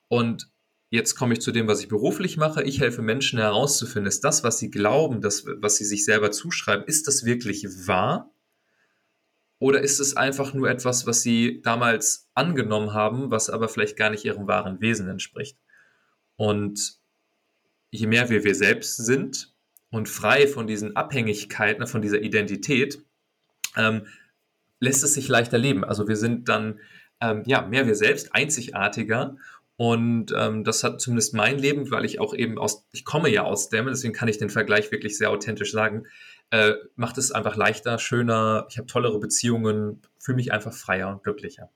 [0.07, 0.49] Und
[0.91, 2.63] jetzt komme ich zu dem, was ich beruflich mache.
[2.63, 6.87] Ich helfe Menschen herauszufinden, ist das, was sie glauben, das, was sie sich selber zuschreiben,
[6.87, 8.31] ist das wirklich wahr?
[9.59, 14.11] Oder ist es einfach nur etwas, was sie damals angenommen haben, was aber vielleicht gar
[14.11, 15.59] nicht ihrem wahren Wesen entspricht?
[16.37, 16.99] Und
[17.91, 19.55] je mehr wir wir selbst sind
[19.91, 23.03] und frei von diesen Abhängigkeiten, von dieser Identität,
[23.77, 24.07] ähm,
[24.79, 25.85] lässt es sich leichter leben.
[25.85, 26.81] Also wir sind dann
[27.21, 29.37] ähm, ja mehr wir selbst, einzigartiger.
[29.79, 33.45] Und ähm, das hat zumindest mein Leben, weil ich auch eben aus, ich komme ja
[33.45, 36.07] aus dem, deswegen kann ich den Vergleich wirklich sehr authentisch sagen,
[36.51, 41.23] äh, macht es einfach leichter, schöner, ich habe tollere Beziehungen, fühle mich einfach freier und
[41.23, 41.71] glücklicher.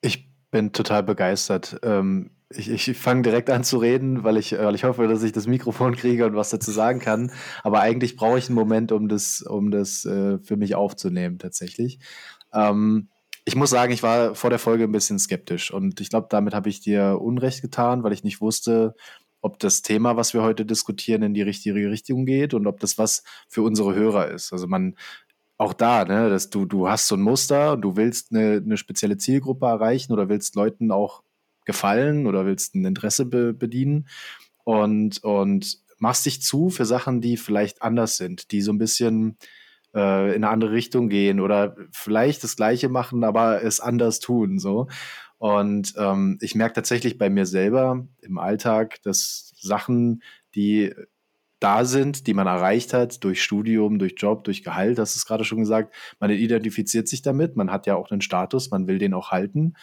[0.00, 1.78] Ich bin total begeistert.
[1.82, 5.32] Ähm, ich, ich fange direkt an zu reden, weil ich, weil ich hoffe, dass ich
[5.32, 7.32] das Mikrofon kriege und was dazu sagen kann.
[7.62, 11.98] Aber eigentlich brauche ich einen Moment, um das, um das äh, für mich aufzunehmen, tatsächlich.
[12.52, 13.08] Ähm,
[13.44, 16.54] ich muss sagen, ich war vor der Folge ein bisschen skeptisch und ich glaube, damit
[16.54, 18.94] habe ich dir Unrecht getan, weil ich nicht wusste,
[19.42, 22.96] ob das Thema, was wir heute diskutieren, in die richtige Richtung geht und ob das
[22.96, 24.52] was für unsere Hörer ist.
[24.52, 24.94] Also man,
[25.58, 28.76] auch da, ne, dass du, du hast so ein Muster und du willst eine, eine
[28.76, 31.22] spezielle Zielgruppe erreichen oder willst Leuten auch
[31.64, 34.08] gefallen oder willst ein Interesse be bedienen
[34.64, 39.36] und, und machst dich zu für Sachen, die vielleicht anders sind, die so ein bisschen
[39.94, 44.58] äh, in eine andere Richtung gehen oder vielleicht das Gleiche machen, aber es anders tun,
[44.58, 44.88] so.
[45.42, 50.22] Und ähm, ich merke tatsächlich bei mir selber im Alltag, dass Sachen,
[50.54, 50.94] die
[51.58, 55.42] da sind, die man erreicht hat durch Studium, durch Job, durch Gehalt, das ist gerade
[55.44, 59.14] schon gesagt, man identifiziert sich damit, man hat ja auch einen Status, man will den
[59.14, 59.74] auch halten,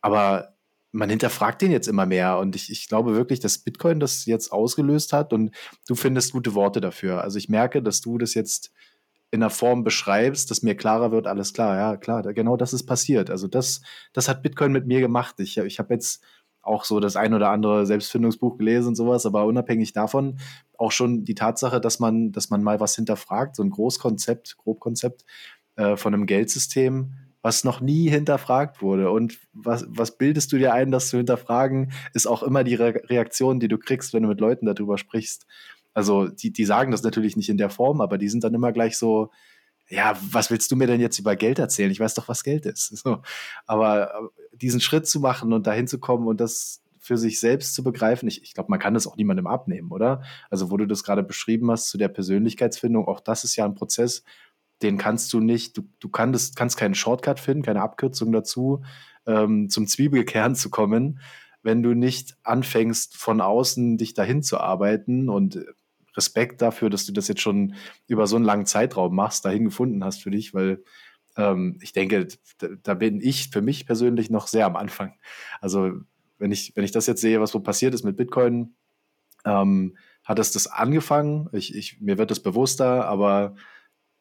[0.00, 0.54] aber
[0.92, 2.38] man hinterfragt den jetzt immer mehr.
[2.38, 5.32] Und ich, ich glaube wirklich, dass Bitcoin das jetzt ausgelöst hat.
[5.32, 5.50] Und
[5.88, 7.22] du findest gute Worte dafür.
[7.22, 8.72] Also ich merke, dass du das jetzt
[9.30, 12.84] in einer Form beschreibst, dass mir klarer wird, alles klar, ja, klar, genau das ist
[12.84, 13.30] passiert.
[13.30, 15.38] Also das, das hat Bitcoin mit mir gemacht.
[15.38, 16.24] Ich, ich habe jetzt
[16.62, 20.38] auch so das ein oder andere Selbstfindungsbuch gelesen und sowas, aber unabhängig davon
[20.76, 25.24] auch schon die Tatsache, dass man, dass man mal was hinterfragt, so ein Großkonzept, Grobkonzept
[25.76, 29.10] äh, von einem Geldsystem, was noch nie hinterfragt wurde.
[29.10, 33.00] Und was, was bildest du dir ein, das zu hinterfragen, ist auch immer die Re
[33.08, 35.46] Reaktion, die du kriegst, wenn du mit Leuten darüber sprichst.
[35.98, 38.70] Also die, die sagen das natürlich nicht in der Form, aber die sind dann immer
[38.70, 39.32] gleich so,
[39.88, 41.90] ja, was willst du mir denn jetzt über Geld erzählen?
[41.90, 42.96] Ich weiß doch, was Geld ist.
[43.02, 43.20] So.
[43.66, 47.82] Aber diesen Schritt zu machen und dahin zu kommen und das für sich selbst zu
[47.82, 50.22] begreifen, ich, ich glaube, man kann das auch niemandem abnehmen, oder?
[50.50, 53.74] Also, wo du das gerade beschrieben hast zu der Persönlichkeitsfindung, auch das ist ja ein
[53.74, 54.22] Prozess,
[54.82, 58.84] den kannst du nicht, du, du kannst, kannst keinen Shortcut finden, keine Abkürzung dazu,
[59.26, 61.18] ähm, zum Zwiebelkern zu kommen,
[61.62, 65.64] wenn du nicht anfängst, von außen dich dahin zu arbeiten und
[66.18, 67.74] Respekt dafür, dass du das jetzt schon
[68.06, 70.82] über so einen langen Zeitraum machst, dahin gefunden hast für dich, weil
[71.36, 72.28] ähm, ich denke,
[72.82, 75.14] da, bin ich für mich persönlich noch sehr am Anfang.
[75.60, 75.92] Also
[76.38, 78.74] wenn ich, wenn ich das jetzt sehe, was so passiert ist mit Bitcoin,
[79.46, 81.48] ähm, hat es das angefangen.
[81.52, 83.54] Ich, ich, mir wird das bewusster, aber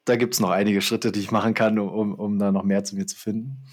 [0.05, 2.83] da gibt es noch einige Schritte, die ich machen kann, um, um da noch mehr
[2.83, 3.63] zu mir zu finden.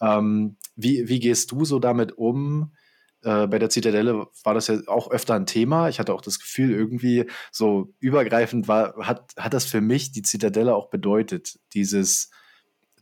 [0.00, 2.72] Ähm, wie, wie gehst du so damit um?
[3.22, 5.88] Äh, bei der Zitadelle war das ja auch öfter ein Thema.
[5.88, 10.22] Ich hatte auch das Gefühl, irgendwie so übergreifend war, hat, hat das für mich die
[10.22, 12.30] Zitadelle auch bedeutet, dieses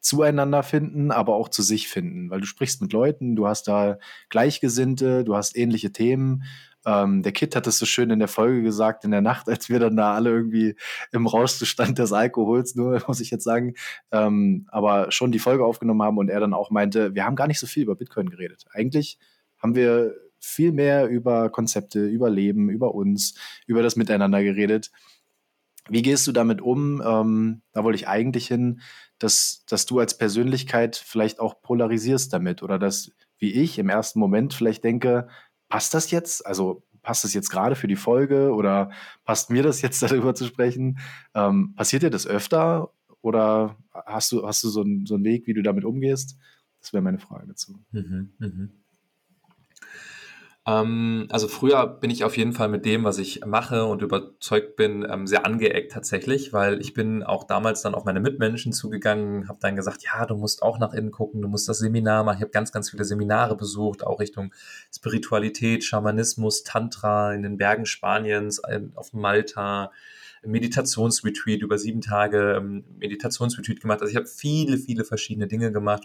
[0.01, 3.99] zueinander finden, aber auch zu sich finden, weil du sprichst mit Leuten, du hast da
[4.29, 6.45] Gleichgesinnte, du hast ähnliche Themen.
[6.87, 9.69] Ähm, der Kid hat es so schön in der Folge gesagt, in der Nacht, als
[9.69, 10.77] wir dann da alle irgendwie
[11.11, 13.75] im Rauschzustand des Alkohols, nur muss ich jetzt sagen,
[14.13, 17.49] ähm, aber schon die Folge aufgenommen haben und er dann auch meinte, wir haben gar
[17.49, 18.65] nicht so viel über Bitcoin geredet.
[18.71, 19.19] Eigentlich
[19.67, 23.35] haben wir viel mehr über Konzepte, über Leben, über uns,
[23.67, 24.93] über das Miteinander geredet.
[25.89, 27.03] Wie gehst du damit um?
[27.05, 28.81] Ähm, da wollte ich eigentlich hin,
[29.19, 34.21] dass, dass du als Persönlichkeit vielleicht auch polarisierst damit oder dass, wie ich im ersten
[34.21, 35.27] Moment vielleicht denke,
[35.69, 36.47] passt das jetzt?
[36.47, 38.91] Also passt das jetzt gerade für die Folge oder
[39.25, 41.01] passt mir das jetzt darüber zu sprechen?
[41.35, 45.49] Ähm, passiert dir das öfter oder hast du, hast du so, einen, so einen Weg,
[45.49, 46.39] wie du damit umgehst?
[46.81, 47.81] Das wäre meine Frage dazu.
[47.91, 48.69] Mhm, mh.
[50.67, 54.75] Ähm, also früher bin ich auf jeden Fall mit dem, was ich mache und überzeugt
[54.77, 59.49] bin, ähm, sehr angeeckt tatsächlich, weil ich bin auch damals dann auf meine Mitmenschen zugegangen,
[59.49, 62.39] habe dann gesagt, ja, du musst auch nach innen gucken, du musst das Seminar machen.
[62.39, 64.53] Ich habe ganz, ganz viele Seminare besucht, auch Richtung
[64.93, 68.61] Spiritualität, Schamanismus, Tantra in den Bergen Spaniens,
[68.95, 69.93] auf Malta.
[70.45, 74.01] Meditationsretreat über sieben Tage ähm, Meditationsretreat gemacht.
[74.01, 76.05] Also ich habe viele, viele verschiedene Dinge gemacht,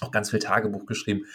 [0.00, 1.26] auch ganz viel Tagebuch geschrieben.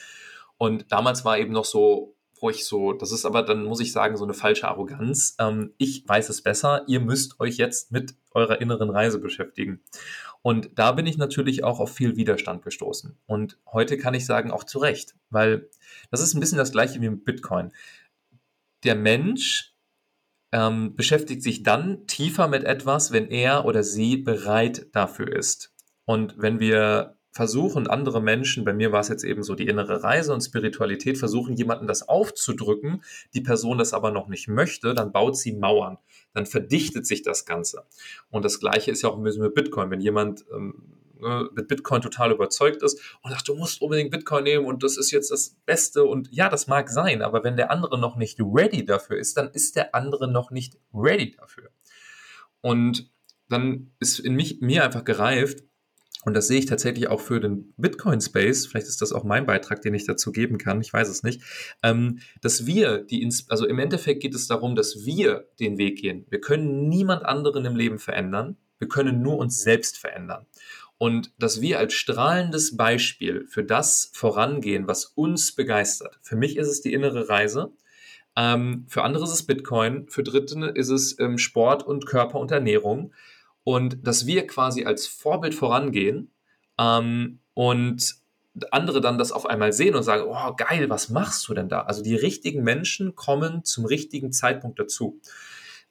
[0.64, 3.94] Und damals war eben noch so wo ich so, das ist aber dann, muss ich
[3.94, 5.38] sagen, so eine falsche Arroganz.
[5.40, 9.82] Ähm, ich weiß es besser, ihr müsst euch jetzt mit eurer inneren Reise beschäftigen.
[10.42, 13.18] Und da bin ich natürlich auch auf viel Widerstand gestoßen.
[13.28, 15.70] Und heute kann ich sagen, auch zu Recht, weil
[16.12, 17.72] das ist ein bisschen das gleiche wie mit Bitcoin.
[18.84, 19.74] Der Mensch
[20.52, 25.74] ähm, beschäftigt sich dann tiefer mit etwas, wenn er oder sie bereit dafür ist.
[26.04, 30.04] Und wenn wir versuchen andere Menschen, bei mir war es jetzt eben so die innere
[30.04, 35.12] Reise und Spiritualität, versuchen jemanden das aufzudrücken, die Person das aber noch nicht möchte, dann
[35.12, 35.98] baut sie Mauern,
[36.34, 37.86] dann verdichtet sich das Ganze.
[38.30, 39.90] Und das Gleiche ist ja auch ein bisschen mit Bitcoin.
[39.90, 44.44] Wenn jemand ähm, ne, mit Bitcoin total überzeugt ist und sagt, du musst unbedingt Bitcoin
[44.44, 47.72] nehmen und das ist jetzt das Beste und ja, das mag sein, aber wenn der
[47.72, 51.72] andere noch nicht ready dafür ist, dann ist der andere noch nicht ready dafür.
[52.62, 53.12] Und
[53.50, 55.64] dann ist in mich, mir einfach gereift,
[56.26, 59.82] und das sehe ich tatsächlich auch für den Bitcoin-Space, vielleicht ist das auch mein Beitrag,
[59.82, 61.42] den ich dazu geben kann, ich weiß es nicht,
[61.84, 66.26] ähm, dass wir die, also im Endeffekt geht es darum, dass wir den Weg gehen.
[66.30, 70.46] Wir können niemand anderen im Leben verändern, wir können nur uns selbst verändern.
[70.98, 76.18] Und dass wir als strahlendes Beispiel für das vorangehen, was uns begeistert.
[76.22, 77.74] Für mich ist es die innere Reise,
[78.36, 82.52] ähm, für andere ist es Bitcoin, für Dritte ist es ähm, Sport und Körper und
[82.52, 83.14] Ernährung
[83.64, 86.32] und dass wir quasi als Vorbild vorangehen
[86.78, 88.16] ähm, und
[88.72, 91.82] andere dann das auf einmal sehen und sagen, oh geil, was machst du denn da?
[91.82, 95.20] Also die richtigen Menschen kommen zum richtigen Zeitpunkt dazu.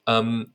[0.07, 0.53] Ähm,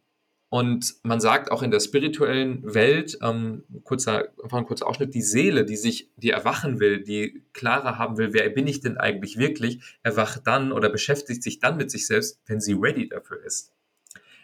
[0.51, 5.21] und man sagt auch in der spirituellen Welt, ähm, kurzer, einfach ein kurzer Ausschnitt, die
[5.21, 9.37] Seele, die sich, die erwachen will, die klarer haben will, wer bin ich denn eigentlich
[9.37, 13.75] wirklich, erwacht dann oder beschäftigt sich dann mit sich selbst, wenn sie ready dafür ist.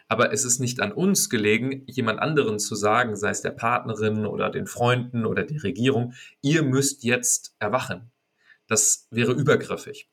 [0.07, 4.25] Aber es ist nicht an uns gelegen, jemand anderen zu sagen, sei es der Partnerin
[4.25, 8.11] oder den Freunden oder die Regierung, ihr müsst jetzt erwachen.
[8.67, 10.09] Das wäre übergriffig.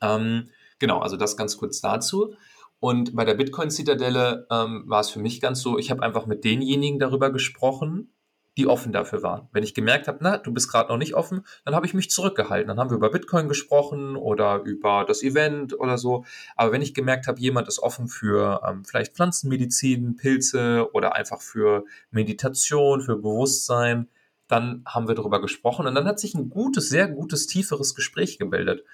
[0.00, 2.34] Ähm, genau, also das ganz kurz dazu.
[2.78, 6.44] Und bei der Bitcoin-Zitadelle ähm, war es für mich ganz so, ich habe einfach mit
[6.44, 8.14] denjenigen darüber gesprochen,
[8.60, 9.48] die offen dafür waren.
[9.52, 12.10] Wenn ich gemerkt habe, na, du bist gerade noch nicht offen, dann habe ich mich
[12.10, 12.68] zurückgehalten.
[12.68, 16.26] Dann haben wir über Bitcoin gesprochen oder über das Event oder so.
[16.56, 21.40] Aber wenn ich gemerkt habe, jemand ist offen für ähm, vielleicht Pflanzenmedizin, Pilze oder einfach
[21.40, 24.08] für Meditation, für Bewusstsein,
[24.46, 28.38] dann haben wir darüber gesprochen und dann hat sich ein gutes, sehr gutes, tieferes Gespräch
[28.38, 28.84] gebildet.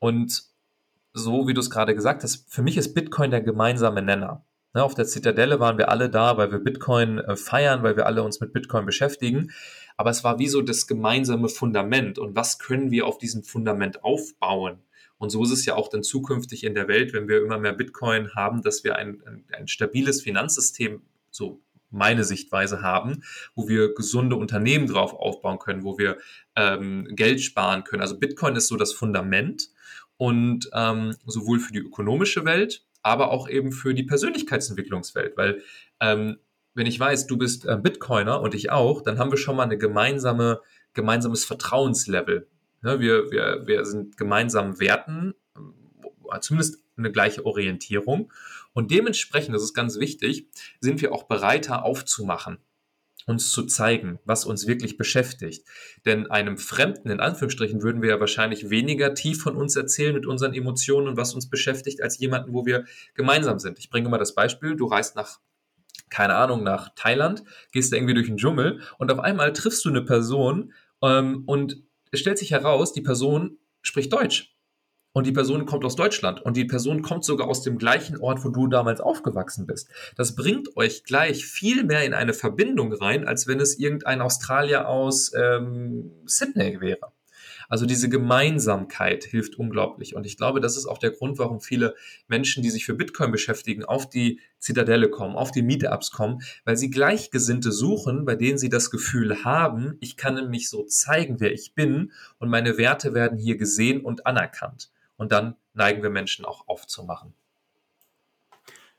[0.00, 0.42] Und
[1.12, 4.44] so wie du es gerade gesagt hast, für mich ist Bitcoin der gemeinsame Nenner.
[4.74, 8.06] Ne, auf der Zitadelle waren wir alle da, weil wir Bitcoin äh, feiern, weil wir
[8.06, 9.52] alle uns mit Bitcoin beschäftigen.
[9.96, 12.18] Aber es war wie so das gemeinsame Fundament.
[12.18, 14.78] Und was können wir auf diesem Fundament aufbauen?
[15.16, 17.72] Und so ist es ja auch dann zukünftig in der Welt, wenn wir immer mehr
[17.72, 21.60] Bitcoin haben, dass wir ein, ein, ein stabiles Finanzsystem, so
[21.90, 23.22] meine Sichtweise haben,
[23.54, 26.18] wo wir gesunde Unternehmen drauf aufbauen können, wo wir
[26.56, 28.02] ähm, Geld sparen können.
[28.02, 29.70] Also Bitcoin ist so das Fundament
[30.16, 35.62] und ähm, sowohl für die ökonomische Welt, aber auch eben für die Persönlichkeitsentwicklungswelt, weil
[36.00, 36.38] ähm,
[36.74, 39.62] wenn ich weiß, du bist äh, Bitcoiner und ich auch, dann haben wir schon mal
[39.62, 40.60] eine gemeinsame,
[40.92, 42.48] gemeinsames Vertrauenslevel.
[42.82, 45.34] Ne, wir, wir, wir sind gemeinsam Werten,
[46.32, 48.32] äh, zumindest eine gleiche Orientierung.
[48.72, 50.48] Und dementsprechend, das ist ganz wichtig,
[50.80, 52.58] sind wir auch bereiter aufzumachen
[53.26, 55.66] uns zu zeigen, was uns wirklich beschäftigt.
[56.04, 60.26] Denn einem Fremden, in Anführungsstrichen, würden wir ja wahrscheinlich weniger tief von uns erzählen mit
[60.26, 62.84] unseren Emotionen und was uns beschäftigt, als jemanden, wo wir
[63.14, 63.78] gemeinsam sind.
[63.78, 65.38] Ich bringe mal das Beispiel, du reist nach,
[66.10, 69.88] keine Ahnung, nach Thailand, gehst da irgendwie durch den Dschungel und auf einmal triffst du
[69.88, 74.53] eine Person ähm, und es stellt sich heraus, die Person spricht Deutsch
[75.14, 78.44] und die Person kommt aus Deutschland und die Person kommt sogar aus dem gleichen Ort,
[78.44, 79.88] wo du damals aufgewachsen bist.
[80.16, 84.88] Das bringt euch gleich viel mehr in eine Verbindung rein, als wenn es irgendein Australier
[84.88, 87.12] aus ähm, Sydney wäre.
[87.68, 90.16] Also diese Gemeinsamkeit hilft unglaublich.
[90.16, 91.94] Und ich glaube, das ist auch der Grund, warum viele
[92.26, 96.76] Menschen, die sich für Bitcoin beschäftigen, auf die Zitadelle kommen, auf die Meetups kommen, weil
[96.76, 101.52] sie Gleichgesinnte suchen, bei denen sie das Gefühl haben, ich kann nämlich so zeigen, wer
[101.52, 106.44] ich bin und meine Werte werden hier gesehen und anerkannt und dann neigen wir Menschen
[106.44, 107.34] auch aufzumachen.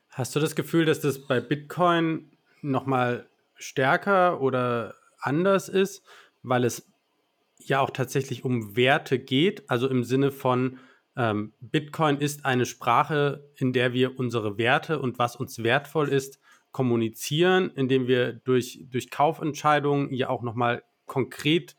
[0.08, 2.30] Hast du das Gefühl, dass das bei Bitcoin
[2.62, 6.02] nochmal stärker oder anders ist,
[6.42, 6.90] weil es
[7.58, 10.78] ja auch tatsächlich um Werte geht, also im Sinne von
[11.16, 16.38] ähm, Bitcoin ist eine Sprache, in der wir unsere Werte und was uns wertvoll ist,
[16.72, 21.76] kommunizieren, indem wir durch, durch Kaufentscheidungen ja auch nochmal konkret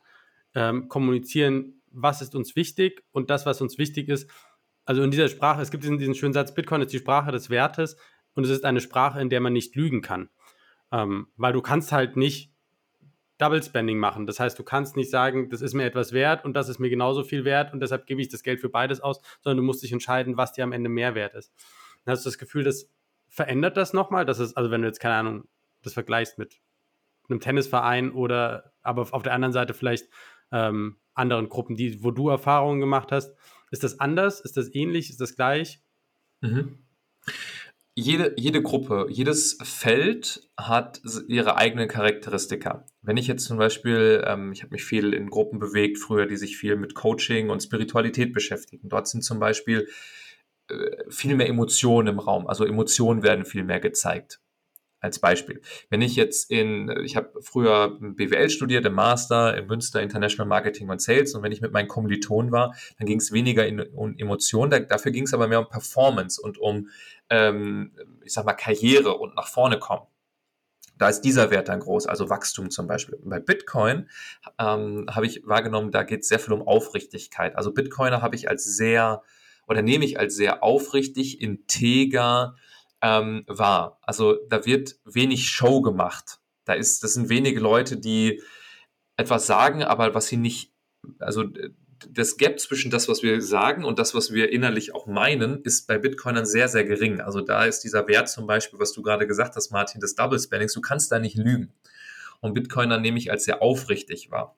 [0.56, 4.30] ähm, kommunizieren, was ist uns wichtig und das, was uns wichtig ist.
[4.86, 7.50] Also in dieser Sprache, es gibt diesen, diesen schönen Satz, Bitcoin ist die Sprache des
[7.50, 7.98] Wertes
[8.36, 10.30] und es ist eine Sprache, in der man nicht lügen kann.
[10.92, 12.54] Ähm, weil du kannst halt nicht
[13.38, 14.26] Double Spending machen.
[14.26, 16.90] Das heißt, du kannst nicht sagen, das ist mir etwas wert und das ist mir
[16.90, 19.84] genauso viel wert und deshalb gebe ich das Geld für beides aus, sondern du musst
[19.84, 21.52] dich entscheiden, was dir am Ende mehr wert ist.
[22.06, 22.90] Dann hast du das Gefühl, das
[23.28, 24.26] verändert das nochmal?
[24.26, 25.48] Das ist, also wenn du jetzt, keine Ahnung,
[25.84, 26.60] das vergleichst mit
[27.30, 30.08] einem Tennisverein oder aber auf der anderen Seite vielleicht
[30.52, 33.34] ähm, anderen Gruppen, die, wo du Erfahrungen gemacht hast.
[33.72, 34.40] Ist das anders?
[34.40, 35.10] Ist das ähnlich?
[35.10, 35.82] Ist das gleich?
[36.42, 36.80] Mhm.
[37.96, 42.86] Jede, jede Gruppe, jedes Feld hat ihre eigenen Charakteristika.
[43.02, 46.38] Wenn ich jetzt zum Beispiel, ähm, ich habe mich viel in Gruppen bewegt früher, die
[46.38, 48.88] sich viel mit Coaching und Spiritualität beschäftigen.
[48.88, 49.88] Dort sind zum Beispiel
[50.70, 50.76] äh,
[51.10, 52.46] viel mehr Emotionen im Raum.
[52.46, 54.40] Also Emotionen werden viel mehr gezeigt
[55.00, 55.62] als Beispiel.
[55.90, 60.90] Wenn ich jetzt in, ich habe früher BWL studiert, im Master in Münster International Marketing
[60.90, 64.16] und Sales und wenn ich mit meinen Kommilitonen war, dann ging es weniger in, um
[64.18, 66.90] Emotionen, da, dafür ging es aber mehr um Performance und um,
[67.30, 67.92] ähm,
[68.24, 70.08] ich sag mal, Karriere und nach vorne kommen.
[70.98, 73.20] Da ist dieser Wert dann groß, also Wachstum zum Beispiel.
[73.24, 74.10] Bei Bitcoin
[74.58, 77.56] ähm, habe ich wahrgenommen, da geht es sehr viel um Aufrichtigkeit.
[77.56, 79.22] Also Bitcoiner habe ich als sehr,
[79.68, 82.56] oder nehme ich als sehr aufrichtig, integer,
[83.02, 84.00] ähm, war.
[84.02, 86.40] Also da wird wenig Show gemacht.
[86.66, 88.42] Da ist, das sind wenige Leute, die
[89.16, 90.74] etwas sagen, aber was sie nicht,
[91.20, 91.44] also
[92.10, 95.88] das Gap zwischen das, was wir sagen und das, was wir innerlich auch meinen, ist
[95.88, 97.22] bei Bitcoinern sehr, sehr gering.
[97.22, 100.40] Also da ist dieser Wert zum Beispiel, was du gerade gesagt hast, Martin, des Double
[100.40, 101.74] Spendings, du kannst da nicht lügen.
[102.40, 104.56] Und Bitcoiner nehme ich als sehr aufrichtig wahr.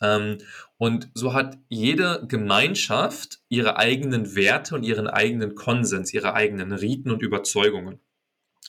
[0.00, 0.38] Ähm,
[0.78, 7.10] und so hat jede Gemeinschaft ihre eigenen Werte und ihren eigenen Konsens, ihre eigenen Riten
[7.10, 8.00] und Überzeugungen.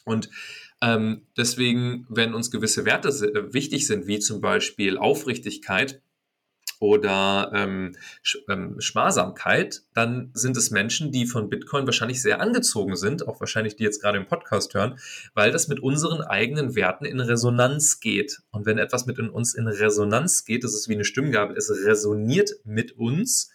[0.03, 0.29] Und
[0.81, 3.09] ähm, deswegen, wenn uns gewisse Werte
[3.53, 6.01] wichtig sind, wie zum Beispiel Aufrichtigkeit,
[6.81, 7.95] oder ähm,
[8.49, 13.75] ähm, Sparsamkeit, dann sind es Menschen, die von Bitcoin wahrscheinlich sehr angezogen sind, auch wahrscheinlich
[13.75, 14.97] die jetzt gerade im Podcast hören,
[15.35, 18.41] weil das mit unseren eigenen Werten in Resonanz geht.
[18.49, 21.69] Und wenn etwas mit in uns in Resonanz geht, das ist wie eine Stimmgabel, es
[21.69, 23.51] resoniert mit uns,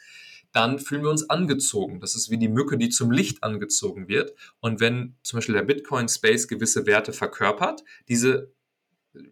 [0.52, 2.00] dann fühlen wir uns angezogen.
[2.00, 4.34] Das ist wie die Mücke, die zum Licht angezogen wird.
[4.60, 8.52] Und wenn zum Beispiel der Bitcoin-Space gewisse Werte verkörpert, diese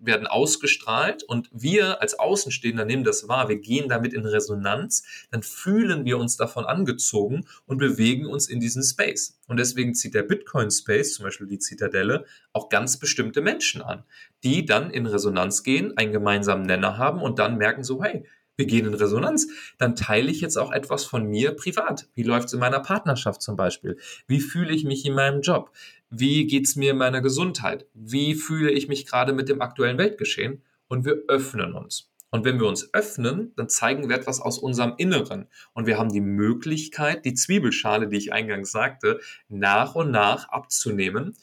[0.00, 5.42] werden ausgestrahlt und wir als Außenstehender nehmen das wahr, wir gehen damit in Resonanz, dann
[5.42, 9.38] fühlen wir uns davon angezogen und bewegen uns in diesen Space.
[9.46, 14.04] Und deswegen zieht der Bitcoin-Space, zum Beispiel die Zitadelle, auch ganz bestimmte Menschen an,
[14.42, 18.24] die dann in Resonanz gehen, einen gemeinsamen Nenner haben und dann merken so, hey,
[18.56, 22.08] wir gehen in Resonanz, dann teile ich jetzt auch etwas von mir privat.
[22.14, 23.98] Wie läuft es in meiner Partnerschaft zum Beispiel?
[24.26, 25.72] Wie fühle ich mich in meinem Job?
[26.16, 27.86] Wie geht es mir in meiner Gesundheit?
[27.94, 30.62] Wie fühle ich mich gerade mit dem aktuellen Weltgeschehen?
[30.88, 32.10] Und wir öffnen uns.
[32.30, 35.46] Und wenn wir uns öffnen, dann zeigen wir etwas aus unserem Inneren.
[35.72, 41.36] Und wir haben die Möglichkeit, die Zwiebelschale, die ich eingangs sagte, nach und nach abzunehmen.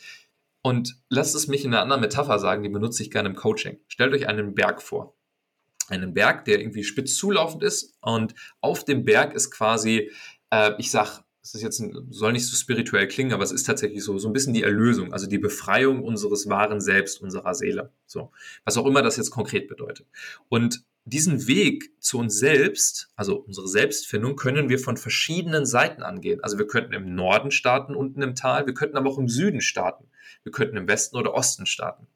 [0.61, 3.79] Und lasst es mich in einer anderen Metapher sagen, die benutze ich gerne im Coaching.
[3.87, 5.15] Stellt euch einen Berg vor
[5.91, 10.11] einen Berg, der irgendwie spitz zulaufend ist und auf dem Berg ist quasi,
[10.49, 13.63] äh, ich sag, es ist jetzt ein, soll nicht so spirituell klingen, aber es ist
[13.63, 17.91] tatsächlich so, so ein bisschen die Erlösung, also die Befreiung unseres wahren Selbst, unserer Seele.
[18.05, 18.31] So.
[18.63, 20.07] Was auch immer das jetzt konkret bedeutet.
[20.49, 26.43] Und diesen Weg zu uns selbst, also unsere Selbstfindung, können wir von verschiedenen Seiten angehen.
[26.43, 29.61] Also wir könnten im Norden starten, unten im Tal, wir könnten aber auch im Süden
[29.61, 30.05] starten.
[30.43, 32.07] Wir könnten im Westen oder Osten starten.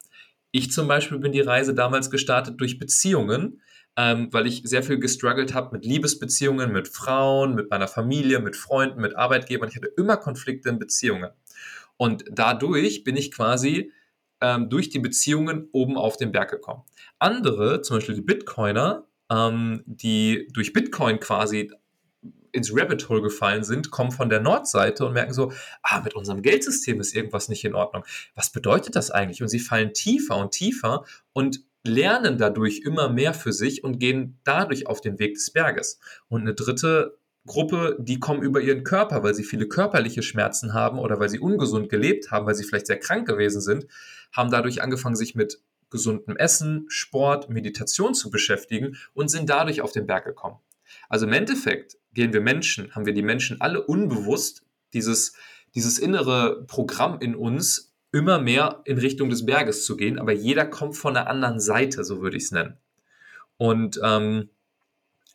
[0.51, 3.61] Ich zum Beispiel bin die Reise damals gestartet durch Beziehungen,
[3.97, 8.55] ähm, weil ich sehr viel gestruggelt habe mit Liebesbeziehungen, mit Frauen, mit meiner Familie, mit
[8.55, 9.69] Freunden, mit Arbeitgebern.
[9.69, 11.31] Ich hatte immer Konflikte in Beziehungen.
[11.97, 13.91] Und dadurch bin ich quasi
[14.41, 16.83] ähm, durch die Beziehungen oben auf den Berg gekommen.
[17.19, 21.71] Andere, zum Beispiel die Bitcoiner, ähm, die durch Bitcoin quasi
[22.51, 25.51] ins Rabbit Hole gefallen sind, kommen von der Nordseite und merken so,
[25.83, 28.03] ah, mit unserem Geldsystem ist irgendwas nicht in Ordnung.
[28.33, 29.41] Was bedeutet das eigentlich?
[29.41, 34.39] Und sie fallen tiefer und tiefer und lernen dadurch immer mehr für sich und gehen
[34.43, 35.99] dadurch auf den Weg des Berges.
[36.27, 40.97] Und eine dritte Gruppe, die kommen über ihren Körper, weil sie viele körperliche Schmerzen haben
[40.97, 43.85] oder weil sie ungesund gelebt haben, weil sie vielleicht sehr krank gewesen sind,
[44.31, 45.61] haben dadurch angefangen, sich mit
[45.91, 50.57] gesundem Essen, Sport, Meditation zu beschäftigen und sind dadurch auf den Berg gekommen.
[51.07, 54.63] Also im Endeffekt gehen wir Menschen, haben wir die Menschen alle unbewusst
[54.93, 55.35] dieses,
[55.75, 60.65] dieses innere Programm in uns, immer mehr in Richtung des Berges zu gehen, aber jeder
[60.65, 62.77] kommt von der anderen Seite, so würde ich es nennen.
[63.57, 64.49] Und ähm,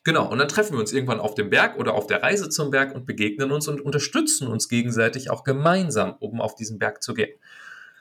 [0.02, 2.70] genau, und dann treffen wir uns irgendwann auf dem Berg oder auf der Reise zum
[2.70, 7.12] Berg und begegnen uns und unterstützen uns gegenseitig auch gemeinsam, um auf diesen Berg zu
[7.12, 7.38] gehen.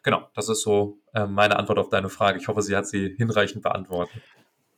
[0.03, 2.39] Genau, das ist so äh, meine Antwort auf deine Frage.
[2.39, 4.21] Ich hoffe, sie hat sie hinreichend beantwortet.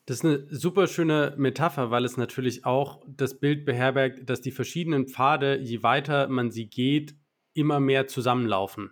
[0.07, 4.49] Das ist eine super schöne Metapher, weil es natürlich auch das Bild beherbergt, dass die
[4.49, 7.13] verschiedenen Pfade, je weiter man sie geht,
[7.53, 8.91] immer mehr zusammenlaufen.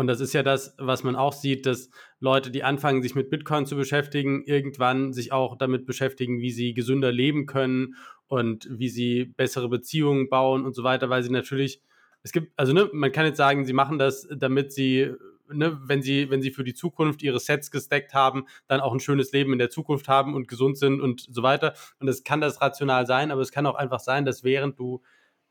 [0.00, 1.90] Und das ist ja das, was man auch sieht, dass
[2.20, 6.72] Leute, die anfangen, sich mit Bitcoin zu beschäftigen, irgendwann sich auch damit beschäftigen, wie sie
[6.72, 7.96] gesünder leben können
[8.26, 11.82] und wie sie bessere Beziehungen bauen und so weiter, weil sie natürlich,
[12.22, 15.12] es gibt, also ne, man kann jetzt sagen, sie machen das, damit sie
[15.52, 19.00] ne, wenn sie, wenn sie für die Zukunft ihre Sets gesteckt haben, dann auch ein
[19.00, 21.74] schönes Leben in der Zukunft haben und gesund sind und so weiter.
[21.98, 25.02] Und es kann das rational sein, aber es kann auch einfach sein, dass während du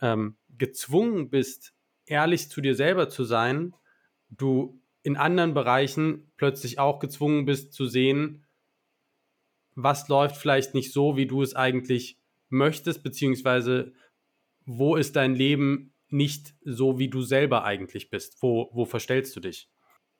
[0.02, 1.76] ähm, gezwungen bist,
[2.08, 3.76] ehrlich zu dir selber zu sein,
[4.30, 8.46] du in anderen Bereichen plötzlich auch gezwungen bist zu sehen,
[9.76, 12.18] was läuft vielleicht nicht so, wie du es eigentlich
[12.50, 13.94] möchtest, beziehungsweise
[14.66, 18.38] wo ist dein Leben nicht so, wie du selber eigentlich bist?
[18.42, 19.70] Wo, wo verstellst du dich?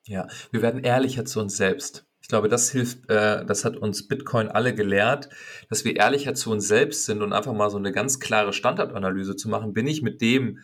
[0.06, 2.06] Ja, wir werden ehrlicher zu uns selbst.
[2.22, 5.28] Ich glaube, das hilft, äh, das hat uns Bitcoin alle gelehrt,
[5.68, 9.36] dass wir ehrlicher zu uns selbst sind und einfach mal so eine ganz klare Standardanalyse
[9.36, 9.72] zu machen.
[9.72, 10.60] Bin ich mit dem,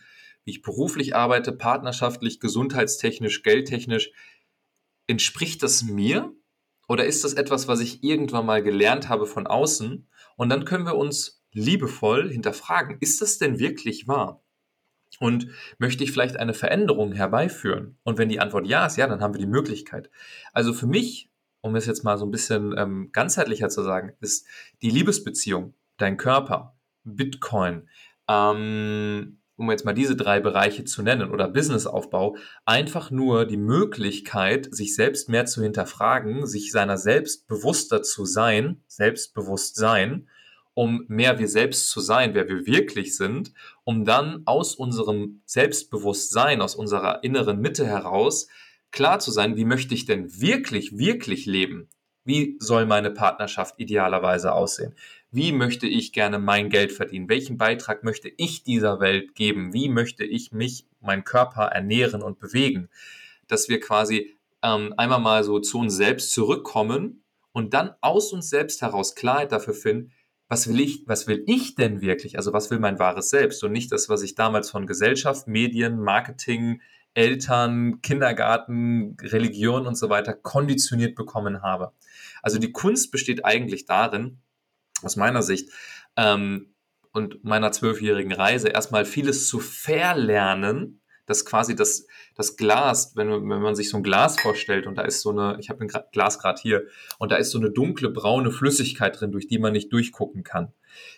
[0.47, 4.11] wie ich beruflich arbeite, partnerschaftlich, gesundheitstechnisch, geldtechnisch,
[5.05, 6.33] entspricht das mir?
[6.87, 10.07] Oder ist das etwas, was ich irgendwann mal gelernt habe von außen?
[10.37, 14.41] Und dann können wir uns liebevoll hinterfragen, ist das denn wirklich wahr?
[15.19, 17.97] Und möchte ich vielleicht eine Veränderung herbeiführen?
[18.03, 20.09] Und wenn die Antwort ja ist, ja, dann haben wir die Möglichkeit.
[20.53, 21.29] Also für mich,
[21.59, 24.47] um es jetzt mal so ein bisschen ähm, ganzheitlicher zu sagen, ist
[24.81, 27.89] die Liebesbeziehung, dein Körper, Bitcoin,
[28.29, 34.73] ähm, um jetzt mal diese drei Bereiche zu nennen, oder Businessaufbau, einfach nur die Möglichkeit,
[34.73, 40.27] sich selbst mehr zu hinterfragen, sich seiner selbst bewusster zu sein, selbstbewusst sein
[40.77, 43.51] um mehr wir selbst zu sein, wer wir wirklich sind,
[43.83, 48.47] um dann aus unserem Selbstbewusstsein, aus unserer inneren Mitte heraus
[48.91, 51.89] klar zu sein, wie möchte ich denn wirklich, wirklich leben?
[52.25, 54.93] Wie soll meine Partnerschaft idealerweise aussehen?
[55.31, 57.27] Wie möchte ich gerne mein Geld verdienen?
[57.27, 59.73] Welchen Beitrag möchte ich dieser Welt geben?
[59.73, 62.89] Wie möchte ich mich, meinen Körper ernähren und bewegen?
[63.47, 68.49] Dass wir quasi ähm, einmal mal so zu uns selbst zurückkommen und dann aus uns
[68.49, 70.11] selbst heraus Klarheit dafür finden,
[70.47, 72.37] was will ich, was will ich denn wirklich?
[72.37, 75.99] Also was will mein wahres Selbst und nicht das, was ich damals von Gesellschaft, Medien,
[75.99, 76.81] Marketing,
[77.13, 81.91] Eltern, Kindergarten, Religion und so weiter konditioniert bekommen habe.
[82.41, 84.39] Also die Kunst besteht eigentlich darin,
[85.03, 85.69] aus meiner Sicht,
[86.15, 86.73] ähm,
[87.17, 93.61] und meiner zwölfjährigen Reise erstmal vieles zu verlernen, dass quasi das, das Glas, wenn, wenn
[93.61, 96.39] man sich so ein Glas vorstellt und da ist so eine, ich habe ein Glas
[96.39, 96.85] gerade hier,
[97.17, 100.73] und da ist so eine dunkle braune Flüssigkeit drin, durch die man nicht durchgucken kann,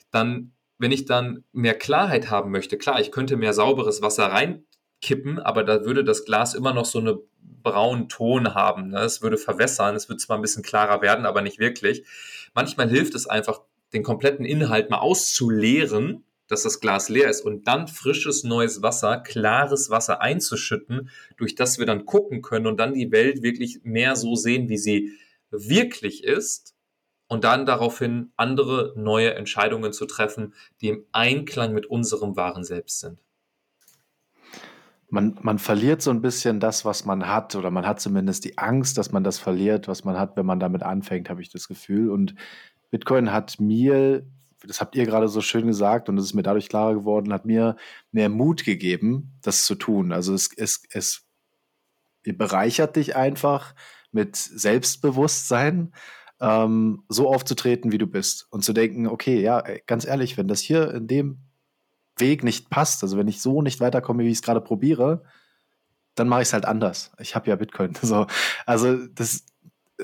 [0.09, 4.63] dann, wenn ich dann mehr Klarheit haben möchte, klar, ich könnte mehr sauberes Wasser rein
[5.01, 8.89] kippen, aber da würde das Glas immer noch so einen braunen Ton haben.
[8.89, 8.99] Ne?
[8.99, 12.05] Es würde verwässern, es wird zwar ein bisschen klarer werden, aber nicht wirklich.
[12.53, 13.61] Manchmal hilft es einfach,
[13.93, 19.17] den kompletten Inhalt mal auszuleeren, dass das Glas leer ist und dann frisches neues Wasser,
[19.17, 24.15] klares Wasser einzuschütten, durch das wir dann gucken können und dann die Welt wirklich mehr
[24.15, 25.13] so sehen, wie sie
[25.51, 26.75] wirklich ist
[27.27, 32.99] und dann daraufhin andere neue Entscheidungen zu treffen, die im Einklang mit unserem wahren Selbst
[32.99, 33.19] sind
[35.11, 38.57] man, man verliert so ein bisschen das, was man hat, oder man hat zumindest die
[38.57, 41.67] Angst, dass man das verliert, was man hat, wenn man damit anfängt, habe ich das
[41.67, 42.11] Gefühl.
[42.11, 42.35] Und
[42.91, 44.25] Bitcoin hat mir,
[44.65, 47.45] das habt ihr gerade so schön gesagt, und es ist mir dadurch klarer geworden, hat
[47.45, 47.75] mir
[48.11, 50.11] mehr Mut gegeben, das zu tun.
[50.11, 51.25] Also es, es, es
[52.23, 53.75] bereichert dich einfach
[54.11, 55.93] mit Selbstbewusstsein,
[56.41, 58.47] ähm, so aufzutreten, wie du bist.
[58.49, 61.39] Und zu denken, okay, ja, ganz ehrlich, wenn das hier in dem
[62.17, 65.23] Weg nicht passt, also wenn ich so nicht weiterkomme, wie ich es gerade probiere,
[66.15, 67.11] dann mache ich es halt anders.
[67.19, 67.93] Ich habe ja Bitcoin.
[68.01, 68.27] So,
[68.65, 69.45] also das,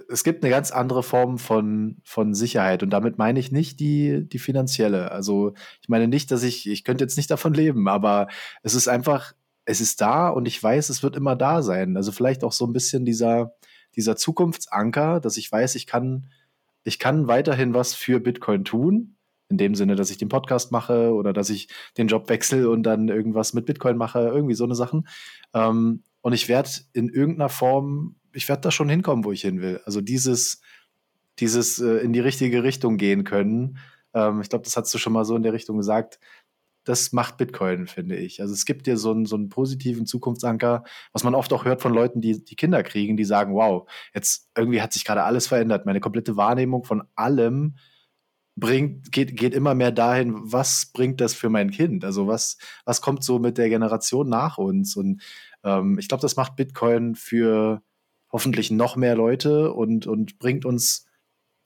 [0.09, 4.27] es gibt eine ganz andere Form von, von Sicherheit und damit meine ich nicht die,
[4.27, 5.11] die finanzielle.
[5.11, 8.27] Also ich meine nicht, dass ich, ich könnte jetzt nicht davon leben, aber
[8.61, 9.33] es ist einfach,
[9.63, 11.95] es ist da und ich weiß, es wird immer da sein.
[11.95, 13.55] Also vielleicht auch so ein bisschen dieser,
[13.95, 16.29] dieser Zukunftsanker, dass ich weiß, ich kann,
[16.83, 19.15] ich kann weiterhin was für Bitcoin tun
[19.49, 22.83] in dem Sinne, dass ich den Podcast mache oder dass ich den Job wechsle und
[22.83, 25.07] dann irgendwas mit Bitcoin mache, irgendwie so eine Sachen.
[25.53, 29.61] Ähm, und ich werde in irgendeiner Form, ich werde da schon hinkommen, wo ich hin
[29.61, 29.81] will.
[29.85, 30.61] Also dieses,
[31.39, 33.77] dieses äh, in die richtige Richtung gehen können.
[34.13, 36.19] Ähm, ich glaube, das hast du schon mal so in der Richtung gesagt.
[36.83, 38.41] Das macht Bitcoin, finde ich.
[38.41, 40.83] Also es gibt dir so einen, so einen positiven Zukunftsanker,
[41.13, 44.49] was man oft auch hört von Leuten, die, die Kinder kriegen, die sagen, wow, jetzt
[44.55, 45.85] irgendwie hat sich gerade alles verändert.
[45.85, 47.75] Meine komplette Wahrnehmung von allem
[48.55, 52.05] bringt, geht, geht immer mehr dahin, was bringt das für mein Kind?
[52.05, 54.95] Also was, was kommt so mit der Generation nach uns?
[54.95, 55.21] Und
[55.63, 57.81] ähm, ich glaube, das macht Bitcoin für
[58.31, 61.05] hoffentlich noch mehr Leute und, und bringt uns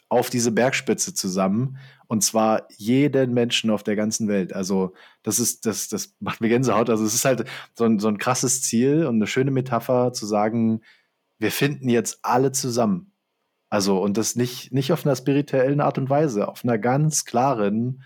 [0.10, 1.78] auf diese Bergspitze zusammen.
[2.08, 4.54] Und zwar jeden Menschen auf der ganzen Welt.
[4.54, 6.90] Also, das ist, das, das macht mir Gänsehaut.
[6.90, 7.46] Also, es ist halt
[7.76, 10.82] so ein, so ein krasses Ziel und eine schöne Metapher zu sagen,
[11.38, 13.14] wir finden jetzt alle zusammen.
[13.70, 18.04] Also, und das nicht, nicht auf einer spirituellen Art und Weise, auf einer ganz klaren,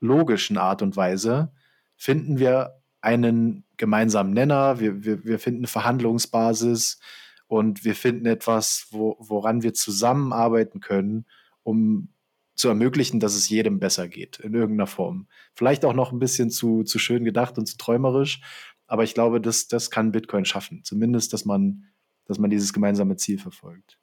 [0.00, 1.52] logischen Art und Weise
[1.96, 7.00] finden wir einen gemeinsamen Nenner, wir, wir, wir finden Verhandlungsbasis
[7.48, 11.26] und wir finden etwas, wo, woran wir zusammenarbeiten können,
[11.64, 12.10] um
[12.54, 15.28] zu ermöglichen, dass es jedem besser geht, in irgendeiner Form.
[15.54, 18.40] Vielleicht auch noch ein bisschen zu, zu schön gedacht und zu träumerisch,
[18.86, 20.82] aber ich glaube, das, das kann Bitcoin schaffen.
[20.84, 21.84] Zumindest, dass man,
[22.24, 23.98] dass man dieses gemeinsame Ziel verfolgt.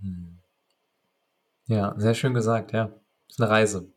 [0.00, 0.40] Hm.
[1.66, 2.86] Ja, sehr schön gesagt, ja.
[3.28, 3.92] Das ist eine Reise.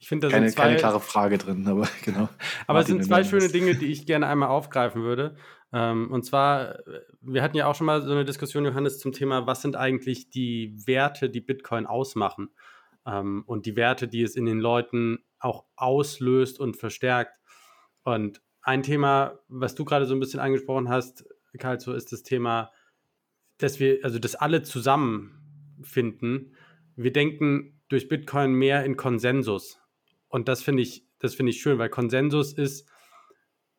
[0.00, 2.28] Ich finde, da keine, sind zwei, keine klare Frage drin, aber genau.
[2.66, 5.36] Aber es sind zwei schöne Dinge, die ich gerne einmal aufgreifen würde.
[5.72, 6.78] Ähm, und zwar,
[7.20, 10.30] wir hatten ja auch schon mal so eine Diskussion, Johannes, zum Thema, was sind eigentlich
[10.30, 12.48] die Werte, die Bitcoin ausmachen?
[13.06, 17.38] Ähm, und die Werte, die es in den Leuten auch auslöst und verstärkt.
[18.02, 21.24] Und ein Thema, was du gerade so ein bisschen angesprochen hast,
[21.58, 22.70] Karl, so ist das Thema
[23.62, 26.56] dass wir, also dass alle zusammenfinden.
[26.96, 29.79] Wir denken durch Bitcoin mehr in Konsensus.
[30.30, 32.88] Und das finde ich, das finde ich schön, weil Konsensus ist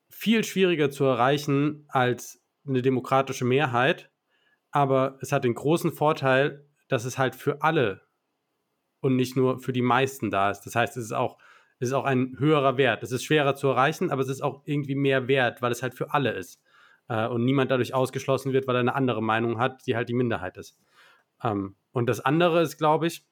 [0.10, 4.12] viel schwieriger zu erreichen als eine demokratische Mehrheit.
[4.70, 8.02] Aber es hat den großen Vorteil, dass es halt für alle
[9.00, 10.62] und nicht nur für die meisten da ist.
[10.62, 11.38] Das heißt, es ist auch,
[11.80, 13.02] es ist auch ein höherer Wert.
[13.02, 15.96] Es ist schwerer zu erreichen, aber es ist auch irgendwie mehr wert, weil es halt
[15.96, 16.62] für alle ist
[17.08, 20.14] äh, und niemand dadurch ausgeschlossen wird, weil er eine andere Meinung hat, die halt die
[20.14, 20.78] Minderheit ist.
[21.44, 23.26] Ähm, und das andere ist, glaube ich,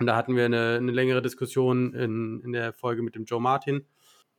[0.00, 3.40] und da hatten wir eine, eine längere Diskussion in, in der Folge mit dem Joe
[3.40, 3.86] Martin,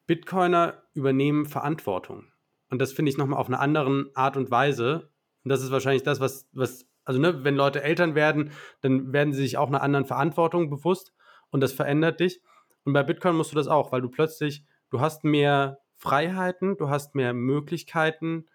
[0.08, 2.26] Bitcoiner übernehmen Verantwortung.
[2.72, 5.12] Und das finde ich nochmal auf eine andere Art und Weise.
[5.44, 8.52] Und das ist wahrscheinlich das, was, was also ne, wenn Leute Eltern werden,
[8.82, 11.14] dann werden sie sich auch einer anderen Verantwortung bewusst
[11.52, 12.42] und das verändert dich.
[12.84, 16.90] Und bei Bitcoin musst du das auch, weil du plötzlich, du hast mehr Freiheiten, du
[16.90, 18.48] hast mehr Möglichkeiten,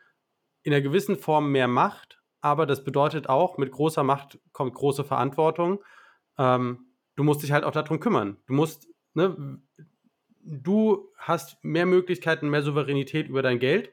[0.62, 5.04] in einer gewissen Form mehr Macht, aber das bedeutet auch, mit großer Macht kommt große
[5.04, 5.84] Verantwortung.
[6.38, 6.85] Ähm,
[7.16, 8.36] du musst dich halt auch darum kümmern.
[8.46, 9.60] Du musst, ne,
[10.42, 13.92] du hast mehr Möglichkeiten, mehr Souveränität über dein Geld,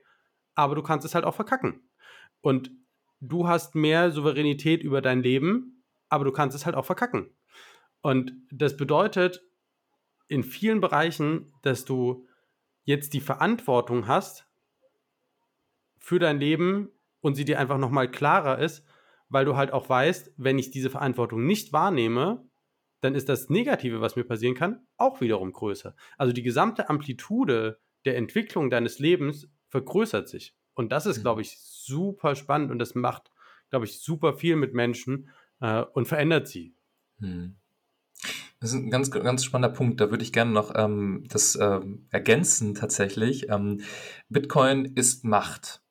[0.55, 1.82] aber du kannst es halt auch verkacken.
[2.41, 2.71] Und
[3.21, 7.30] du hast mehr Souveränität über dein Leben, aber du kannst es halt auch verkacken.
[8.01, 9.41] Und das bedeutet
[10.28, 12.28] in vielen Bereichen, dass du
[12.84, 14.45] jetzt die Verantwortung hast
[15.97, 16.89] für dein Leben
[17.21, 18.86] und sie dir einfach nochmal klarer ist,
[19.30, 22.45] weil du halt auch weißt, wenn ich diese Verantwortung nicht wahrnehme,
[23.04, 25.95] dann ist das Negative, was mir passieren kann, auch wiederum größer.
[26.18, 30.56] Also die gesamte Amplitude der Entwicklung deines Lebens vergrößert sich.
[30.74, 31.22] Und das ist, mhm.
[31.24, 33.32] glaube ich, super spannend und das macht,
[33.70, 35.30] glaube ich, super viel mit Menschen
[35.60, 36.76] äh, und verändert sie.
[37.20, 37.56] Mhm.
[38.60, 39.99] Das ist ein ganz, ganz spannender Punkt.
[39.99, 43.49] Da würde ich gerne noch ähm, das ähm, ergänzen tatsächlich.
[43.49, 43.82] Ähm,
[44.30, 45.82] Bitcoin ist Macht.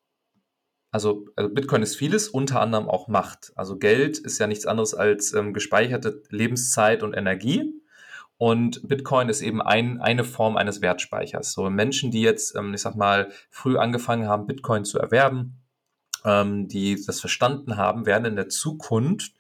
[0.92, 3.52] Also, also, Bitcoin ist vieles, unter anderem auch Macht.
[3.56, 7.72] Also Geld ist ja nichts anderes als ähm, gespeicherte Lebenszeit und Energie.
[8.36, 11.52] Und Bitcoin ist eben ein, eine Form eines Wertspeichers.
[11.52, 15.62] So Menschen, die jetzt, ähm, ich sag mal, früh angefangen haben, Bitcoin zu erwerben,
[16.26, 19.32] ähm, die das verstanden haben, werden in der Zukunft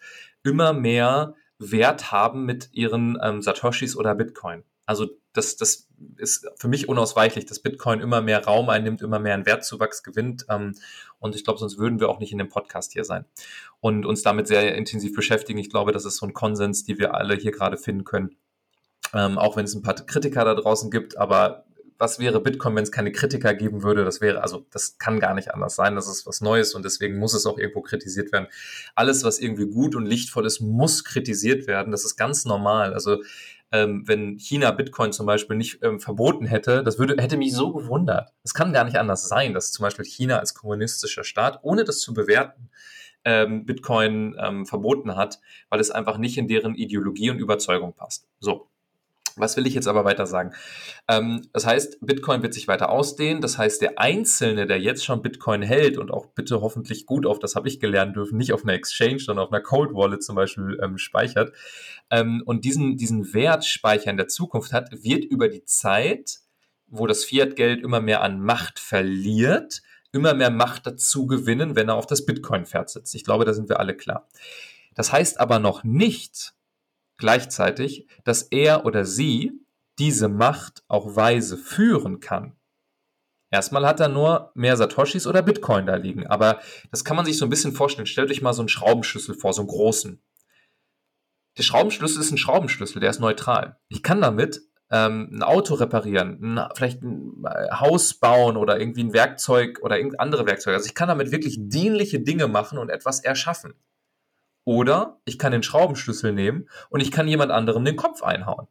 [0.42, 4.64] immer mehr Wert haben mit ihren ähm, Satoshis oder Bitcoin.
[4.92, 5.88] Also das, das
[6.18, 10.44] ist für mich unausweichlich, dass Bitcoin immer mehr Raum einnimmt, immer mehr einen Wertzuwachs gewinnt.
[10.50, 10.74] Ähm,
[11.18, 13.24] und ich glaube, sonst würden wir auch nicht in dem Podcast hier sein
[13.80, 15.58] und uns damit sehr intensiv beschäftigen.
[15.58, 18.36] Ich glaube, das ist so ein Konsens, die wir alle hier gerade finden können.
[19.14, 21.64] Ähm, auch wenn es ein paar Kritiker da draußen gibt, aber
[22.02, 24.04] was wäre Bitcoin, wenn es keine Kritiker geben würde?
[24.04, 25.94] Das wäre, also das kann gar nicht anders sein.
[25.94, 28.48] Das ist was Neues und deswegen muss es auch irgendwo kritisiert werden.
[28.96, 31.92] Alles, was irgendwie gut und lichtvoll ist, muss kritisiert werden.
[31.92, 32.92] Das ist ganz normal.
[32.92, 33.22] Also
[33.72, 37.72] ähm, wenn China Bitcoin zum Beispiel nicht ähm, verboten hätte, das würde, hätte mich so
[37.72, 38.32] gewundert.
[38.44, 42.00] Es kann gar nicht anders sein, dass zum Beispiel China als kommunistischer Staat, ohne das
[42.00, 42.70] zu bewerten,
[43.24, 48.28] ähm, Bitcoin ähm, verboten hat, weil es einfach nicht in deren Ideologie und Überzeugung passt.
[48.40, 48.68] So,
[49.36, 50.52] was will ich jetzt aber weiter sagen?
[51.08, 53.40] Ähm, das heißt, Bitcoin wird sich weiter ausdehnen.
[53.40, 57.38] Das heißt, der Einzelne, der jetzt schon Bitcoin hält und auch bitte hoffentlich gut auf,
[57.38, 60.36] das habe ich gelernt dürfen, nicht auf einer Exchange, sondern auf einer Cold Wallet zum
[60.36, 61.52] Beispiel ähm, speichert
[62.12, 66.40] ähm, und diesen, diesen Wertspeicher in der Zukunft hat, wird über die Zeit,
[66.86, 71.94] wo das Fiat-Geld immer mehr an Macht verliert, immer mehr Macht dazu gewinnen, wenn er
[71.94, 73.14] auf das Bitcoin-Pferd sitzt.
[73.14, 74.28] Ich glaube, da sind wir alle klar.
[74.94, 76.52] Das heißt aber noch nicht,
[77.16, 79.52] gleichzeitig, dass er oder sie
[79.98, 82.56] diese Macht auch weise führen kann.
[83.50, 86.60] Erstmal hat er nur mehr Satoshis oder Bitcoin da liegen, aber
[86.90, 88.06] das kann man sich so ein bisschen vorstellen.
[88.06, 90.22] Stellt euch mal so einen Schraubenschlüssel vor, so einen großen.
[91.58, 93.76] Der Schraubenschlüssel ist ein Schraubenschlüssel, der ist neutral.
[93.88, 99.04] Ich kann damit ähm, ein Auto reparieren, ein, vielleicht ein äh, Haus bauen oder irgendwie
[99.04, 100.76] ein Werkzeug oder andere Werkzeuge.
[100.76, 103.74] Also ich kann damit wirklich dienliche Dinge machen und etwas erschaffen.
[104.64, 108.68] Oder ich kann den Schraubenschlüssel nehmen und ich kann jemand anderem den Kopf einhauen.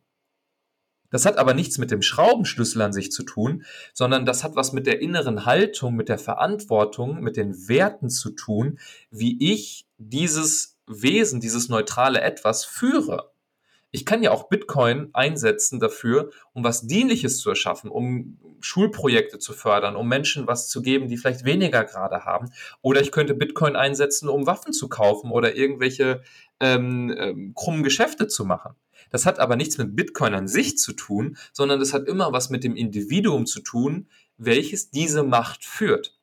[1.12, 4.72] Das hat aber nichts mit dem Schraubenschlüssel an sich zu tun, sondern das hat was
[4.72, 8.80] mit der inneren Haltung, mit der Verantwortung, mit den Werten zu tun,
[9.12, 13.31] wie ich dieses Wesen, dieses neutrale Etwas führe.
[13.92, 19.54] Ich kann ja auch Bitcoin einsetzen dafür, um was Dienliches zu erschaffen, um Schulprojekte zu
[19.54, 22.52] fördern, um Menschen was zu geben, die vielleicht weniger gerade haben.
[22.82, 26.22] Oder ich könnte Bitcoin einsetzen, um Waffen zu kaufen oder irgendwelche
[26.60, 28.76] ähm, ähm, krummen Geschäfte zu machen.
[29.10, 32.50] Das hat aber nichts mit Bitcoin an sich zu tun, sondern das hat immer was
[32.50, 36.18] mit dem Individuum zu tun, welches diese Macht führt.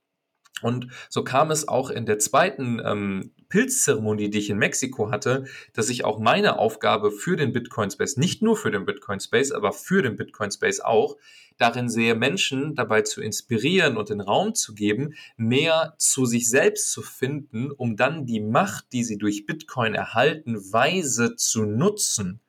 [0.63, 5.45] Und so kam es auch in der zweiten ähm, Pilzzeremonie, die ich in Mexiko hatte,
[5.73, 9.53] dass ich auch meine Aufgabe für den Bitcoin Space, nicht nur für den Bitcoin Space,
[9.53, 11.17] aber für den Bitcoin Space auch,
[11.59, 16.93] darin sehe, Menschen dabei zu inspirieren und den Raum zu geben, mehr zu sich selbst
[16.93, 22.41] zu finden, um dann die Macht, die sie durch Bitcoin erhalten, weise zu nutzen.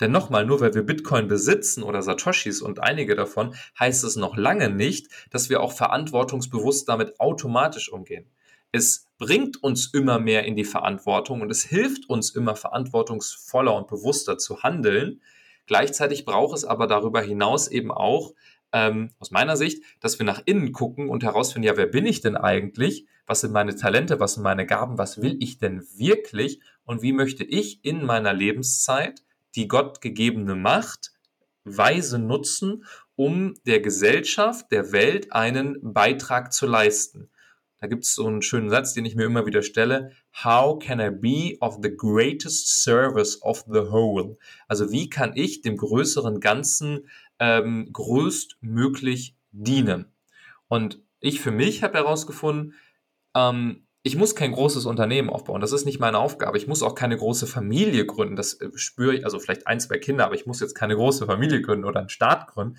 [0.00, 4.36] Denn nochmal, nur weil wir Bitcoin besitzen oder Satoshis und einige davon, heißt es noch
[4.36, 8.26] lange nicht, dass wir auch verantwortungsbewusst damit automatisch umgehen.
[8.72, 13.88] Es bringt uns immer mehr in die Verantwortung und es hilft uns immer verantwortungsvoller und
[13.88, 15.20] bewusster zu handeln.
[15.66, 18.32] Gleichzeitig braucht es aber darüber hinaus eben auch,
[18.72, 22.20] ähm, aus meiner Sicht, dass wir nach innen gucken und herausfinden, ja, wer bin ich
[22.20, 23.06] denn eigentlich?
[23.26, 24.20] Was sind meine Talente?
[24.20, 24.98] Was sind meine Gaben?
[24.98, 26.60] Was will ich denn wirklich?
[26.84, 29.22] Und wie möchte ich in meiner Lebenszeit
[29.54, 31.12] die Gott gegebene Macht
[31.64, 32.84] weise nutzen,
[33.16, 37.28] um der Gesellschaft, der Welt einen Beitrag zu leisten?
[37.80, 40.12] Da gibt es so einen schönen Satz, den ich mir immer wieder stelle.
[40.44, 44.36] How can I be of the greatest service of the whole?
[44.68, 47.08] Also wie kann ich dem größeren Ganzen
[47.38, 50.12] ähm, größtmöglich dienen?
[50.68, 52.74] Und ich für mich habe herausgefunden,
[53.34, 55.60] ähm, ich muss kein großes Unternehmen aufbauen.
[55.60, 56.56] Das ist nicht meine Aufgabe.
[56.56, 58.36] Ich muss auch keine große Familie gründen.
[58.36, 61.26] Das äh, spüre ich, also vielleicht ein, zwei Kinder, aber ich muss jetzt keine große
[61.26, 62.78] Familie gründen oder einen Staat gründen.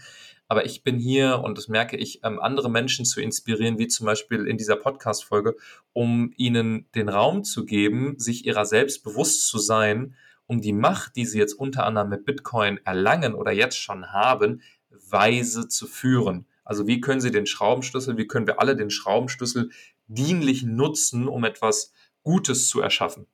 [0.51, 4.05] Aber ich bin hier und das merke ich, ähm, andere Menschen zu inspirieren, wie zum
[4.05, 5.55] Beispiel in dieser Podcast-Folge,
[5.93, 10.13] um ihnen den Raum zu geben, sich ihrer selbst bewusst zu sein,
[10.47, 14.61] um die Macht, die sie jetzt unter anderem mit Bitcoin erlangen oder jetzt schon haben,
[14.89, 16.45] weise zu führen.
[16.65, 19.69] Also wie können Sie den Schraubenschlüssel, wie können wir alle den Schraubenschlüssel
[20.07, 21.93] dienlich nutzen, um etwas
[22.23, 23.25] Gutes zu erschaffen?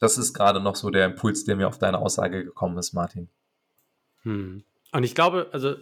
[0.00, 3.30] Das ist gerade noch so der Impuls, der mir auf deine Aussage gekommen ist, Martin.
[4.24, 4.64] Hm.
[4.92, 5.76] Und ich glaube, also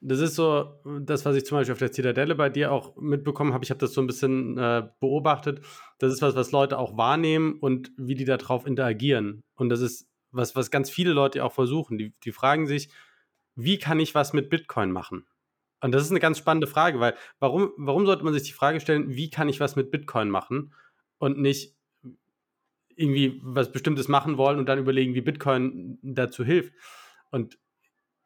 [0.00, 3.52] das ist so das, was ich zum Beispiel auf der Zitadelle bei dir auch mitbekommen
[3.52, 3.64] habe.
[3.64, 5.60] Ich habe das so ein bisschen äh, beobachtet.
[5.98, 9.42] Das ist was, was Leute auch wahrnehmen und wie die darauf interagieren.
[9.56, 11.98] Und das ist was, was ganz viele Leute auch versuchen.
[11.98, 12.88] Die, die fragen sich,
[13.56, 15.26] wie kann ich was mit Bitcoin machen?
[15.82, 18.80] Und das ist eine ganz spannende Frage, weil warum, warum sollte man sich die Frage
[18.80, 20.72] stellen, wie kann ich was mit Bitcoin machen
[21.18, 21.74] und nicht
[22.96, 26.74] irgendwie was Bestimmtes machen wollen und dann überlegen, wie Bitcoin dazu hilft.
[27.30, 27.58] Und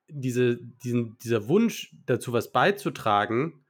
[0.09, 3.65] diese, diesen, dieser Wunsch dazu, was beizutragen,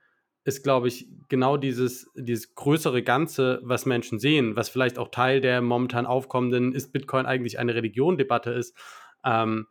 [0.45, 5.41] ist, glaube ich, genau dieses, dieses größere Ganze, was Menschen sehen, was vielleicht auch Teil
[5.41, 8.76] der momentan aufkommenden Ist Bitcoin eigentlich eine Religion-Debatte ist.
[9.24, 9.66] Ähm,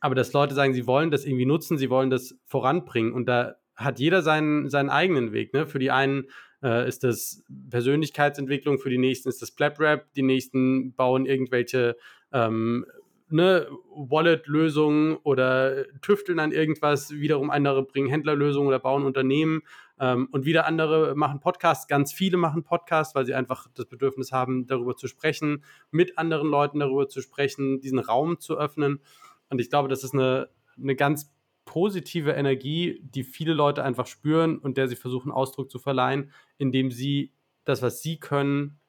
[0.00, 3.56] aber dass Leute sagen, sie wollen das irgendwie nutzen, sie wollen das voranbringen und da
[3.76, 5.52] hat jeder seinen, seinen eigenen Weg.
[5.52, 5.66] Ne?
[5.66, 6.24] Für die einen
[6.62, 11.96] äh, ist das Persönlichkeitsentwicklung, für die nächsten ist das Plap-Rap, die nächsten bauen irgendwelche
[12.32, 12.86] ähm,
[13.32, 19.62] ne, Wallet-Lösungen oder tüfteln an irgendwas, wiederum andere bringen Händlerlösungen oder bauen Unternehmen
[19.98, 21.88] ähm, und wieder andere machen Podcasts.
[21.88, 26.48] Ganz viele machen Podcasts, weil sie einfach das Bedürfnis haben, darüber zu sprechen, mit anderen
[26.48, 29.00] Leuten darüber zu sprechen, diesen Raum zu öffnen.
[29.48, 31.32] Und ich glaube, das ist eine, eine ganz
[31.64, 36.90] positive Energie, die viele Leute einfach spüren und der sie versuchen Ausdruck zu verleihen, indem
[36.90, 37.32] sie
[37.64, 38.80] das, was sie können,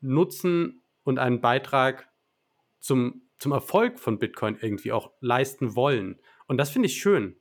[0.00, 2.08] nutzen und einen Beitrag
[2.78, 6.20] zum, zum Erfolg von Bitcoin irgendwie auch leisten wollen.
[6.46, 7.36] Und das finde ich schön.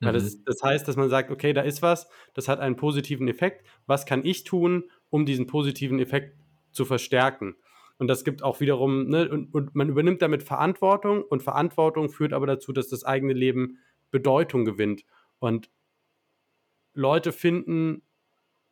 [0.00, 0.42] Weil das, mhm.
[0.46, 3.66] das heißt, dass man sagt, okay, da ist was, das hat einen positiven Effekt.
[3.86, 6.38] Was kann ich tun, um diesen positiven Effekt
[6.70, 7.56] zu verstärken?
[7.98, 12.32] Und das gibt auch wiederum, ne, und, und man übernimmt damit Verantwortung und Verantwortung führt
[12.32, 13.78] aber dazu, dass das eigene Leben
[14.10, 15.04] Bedeutung gewinnt.
[15.38, 15.70] Und
[16.94, 18.02] Leute finden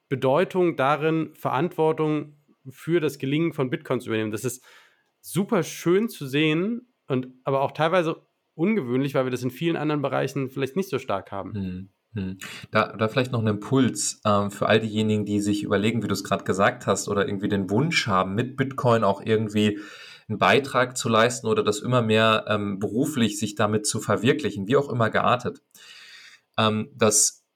[0.08, 2.38] Bedeutung darin, Verantwortung
[2.70, 4.30] für das Gelingen von Bitcoin zu übernehmen.
[4.30, 4.64] Das ist
[5.32, 10.02] super schön zu sehen und aber auch teilweise ungewöhnlich, weil wir das in vielen anderen
[10.02, 11.54] Bereichen vielleicht nicht so stark haben.
[11.54, 11.88] Hm.
[12.14, 12.38] Hm.
[12.70, 16.14] Da, da vielleicht noch ein Impuls ähm, für all diejenigen, die sich überlegen, wie du
[16.14, 19.78] es gerade gesagt hast, oder irgendwie den Wunsch haben, mit Bitcoin auch irgendwie
[20.28, 24.76] einen Beitrag zu leisten oder das immer mehr ähm, beruflich sich damit zu verwirklichen, wie
[24.76, 25.62] auch immer geartet.
[26.56, 27.46] Ähm, das,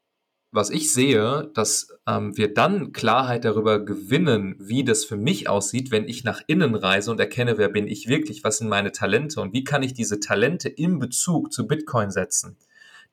[0.53, 5.91] was ich sehe, dass ähm, wir dann Klarheit darüber gewinnen, wie das für mich aussieht,
[5.91, 9.41] wenn ich nach innen reise und erkenne, wer bin ich wirklich, was sind meine Talente
[9.41, 12.59] und wie kann ich diese Talente in Bezug zu Bitcoin setzen.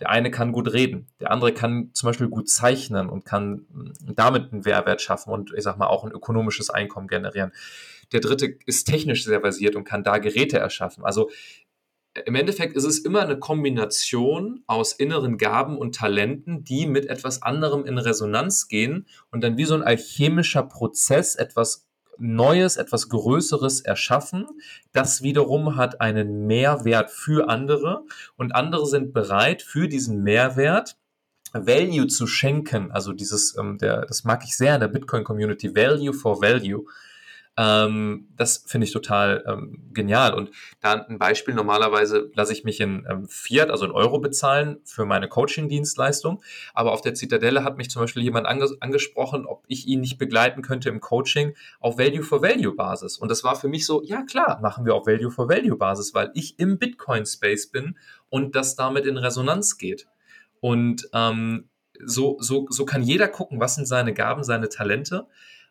[0.02, 4.16] Der eine kann gut reden, der andere kann zum Beispiel gut zeichnen und kann mm,
[4.16, 7.52] damit einen Mehrwert schaffen und ich sag mal auch ein ökonomisches Einkommen generieren.
[8.12, 11.06] Der dritte ist technisch sehr versiert und kann da Geräte erschaffen.
[11.06, 11.30] Also
[12.26, 17.42] im Endeffekt ist es immer eine Kombination aus inneren Gaben und Talenten, die mit etwas
[17.42, 21.86] anderem in Resonanz gehen und dann wie so ein alchemischer Prozess etwas
[22.18, 24.46] Neues, etwas Größeres erschaffen.
[24.92, 28.04] Das wiederum hat einen Mehrwert für andere
[28.36, 30.98] und andere sind bereit, für diesen Mehrwert
[31.54, 32.92] Value zu schenken.
[32.92, 36.86] Also dieses, ähm, der, das mag ich sehr in der Bitcoin-Community, Value for Value.
[37.58, 40.34] Ähm, das finde ich total ähm, genial.
[40.34, 44.78] Und da ein Beispiel, normalerweise lasse ich mich in ähm, Fiat, also in Euro bezahlen
[44.86, 46.42] für meine Coaching-Dienstleistung.
[46.74, 50.18] Aber auf der Zitadelle hat mich zum Beispiel jemand ange angesprochen, ob ich ihn nicht
[50.18, 53.18] begleiten könnte im Coaching auf Value-for-Value-Basis.
[53.18, 56.78] Und das war für mich so, ja klar, machen wir auf Value-for-Value-Basis, weil ich im
[56.78, 57.98] Bitcoin-Space bin
[58.30, 60.08] und das damit in Resonanz geht.
[60.62, 61.70] Und ähm,
[62.06, 65.28] so, so, so kann jeder gucken, was sind seine Gaben, seine Talente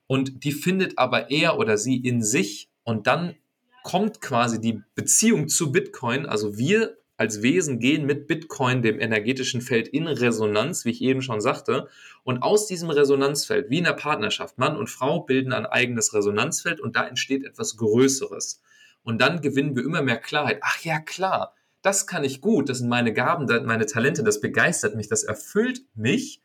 [0.09, 3.37] und die findet aber er oder sie in sich und dann
[3.85, 9.61] kommt quasi die Beziehung zu Bitcoin, also wir als Wesen gehen mit Bitcoin, dem energetischen
[9.61, 11.89] Feld, in Resonanz, wie ich eben schon sagte.
[12.23, 16.81] Und aus diesem Resonanzfeld, wie in der Partnerschaft, Mann und Frau bilden ein eigenes Resonanzfeld
[16.81, 18.63] und da entsteht etwas Größeres.
[19.03, 20.61] Und dann gewinnen wir immer mehr Klarheit.
[20.63, 24.95] Ach ja, klar, das kann ich gut, das sind meine Gaben, meine Talente, das begeistert
[24.95, 26.41] mich, das erfüllt mich.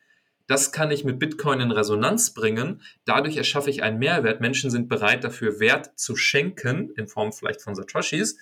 [0.54, 2.84] Das kann ich mit Bitcoin in Resonanz bringen.
[3.06, 4.40] Dadurch erschaffe ich einen Mehrwert.
[4.40, 8.38] Menschen sind bereit dafür Wert zu schenken, in Form vielleicht von Satoshis.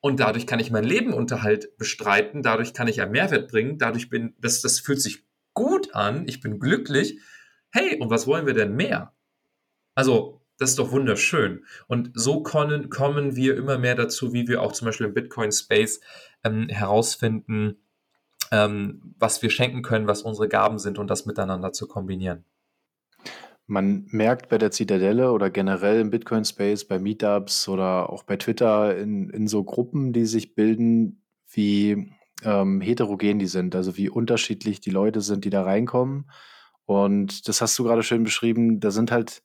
[0.00, 2.42] Und dadurch kann ich meinen Lebenunterhalt bestreiten.
[2.42, 3.76] Dadurch kann ich einen Mehrwert bringen.
[3.76, 6.26] Dadurch bin, das, das fühlt sich gut an.
[6.26, 7.20] Ich bin glücklich.
[7.70, 9.12] Hey, und was wollen wir denn mehr?
[9.94, 11.66] Also, das ist doch wunderschön.
[11.86, 15.52] Und so kommen, kommen wir immer mehr dazu, wie wir auch zum Beispiel im Bitcoin
[15.52, 16.00] Space
[16.44, 17.81] ähm, herausfinden,
[18.52, 22.44] ähm, was wir schenken können, was unsere Gaben sind und das miteinander zu kombinieren.
[23.66, 28.96] Man merkt bei der Zitadelle oder generell im Bitcoin-Space, bei Meetups oder auch bei Twitter
[28.98, 32.12] in, in so Gruppen, die sich bilden, wie
[32.44, 36.30] ähm, heterogen die sind, also wie unterschiedlich die Leute sind, die da reinkommen.
[36.84, 39.42] Und das hast du gerade schön beschrieben, da sind halt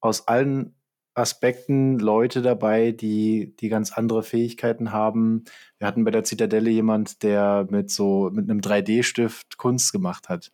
[0.00, 0.74] aus allen
[1.14, 5.44] Aspekten Leute dabei, die, die ganz andere Fähigkeiten haben.
[5.78, 10.52] Wir hatten bei der Zitadelle jemand, der mit so mit einem 3D-Stift Kunst gemacht hat.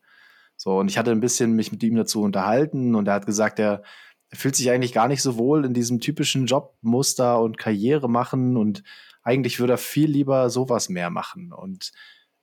[0.57, 3.61] So, und ich hatte ein bisschen mich mit ihm dazu unterhalten und er hat gesagt,
[3.61, 3.83] er,
[4.31, 8.57] er fühlt sich eigentlich gar nicht so wohl in diesem typischen Jobmuster und Karriere machen
[8.57, 8.83] und
[9.23, 11.53] eigentlich würde er viel lieber sowas mehr machen.
[11.53, 11.93] Und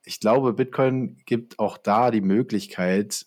[0.02, 3.26] ich glaube, Bitcoin gibt auch da die Möglichkeit,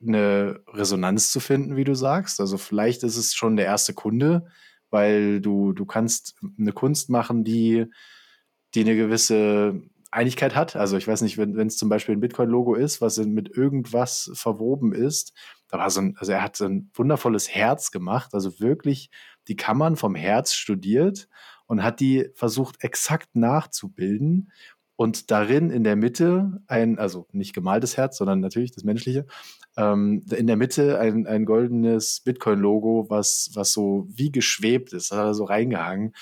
[0.00, 2.40] eine Resonanz zu finden, wie du sagst.
[2.40, 4.46] Also vielleicht ist es schon der erste Kunde,
[4.90, 7.86] weil du, du kannst eine Kunst machen, die,
[8.74, 9.80] die eine gewisse
[10.10, 10.76] Einigkeit hat.
[10.76, 14.92] Also ich weiß nicht, wenn es zum Beispiel ein Bitcoin-Logo ist, was mit irgendwas verwoben
[14.92, 15.32] ist,
[15.68, 19.10] da war so ein, also er hat so ein wundervolles Herz gemacht, also wirklich
[19.48, 21.28] die Kammern vom Herz studiert
[21.66, 24.52] und hat die versucht exakt nachzubilden
[24.94, 29.26] und darin in der Mitte ein, also nicht gemaltes Herz, sondern natürlich das menschliche,
[29.76, 35.16] ähm, in der Mitte ein, ein goldenes Bitcoin-Logo, was, was so wie geschwebt ist, da
[35.16, 36.14] hat er so reingehangen.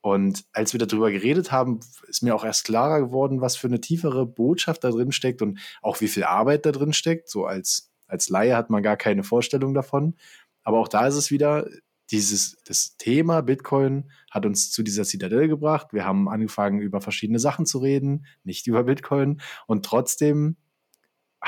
[0.00, 3.80] Und als wir darüber geredet haben, ist mir auch erst klarer geworden, was für eine
[3.80, 7.28] tiefere Botschaft da drin steckt und auch wie viel Arbeit da drin steckt.
[7.28, 10.14] So als, als Laie hat man gar keine Vorstellung davon.
[10.62, 11.66] Aber auch da ist es wieder,
[12.10, 15.88] dieses, das Thema Bitcoin hat uns zu dieser Zitadelle gebracht.
[15.92, 19.40] Wir haben angefangen, über verschiedene Sachen zu reden, nicht über Bitcoin.
[19.66, 20.56] Und trotzdem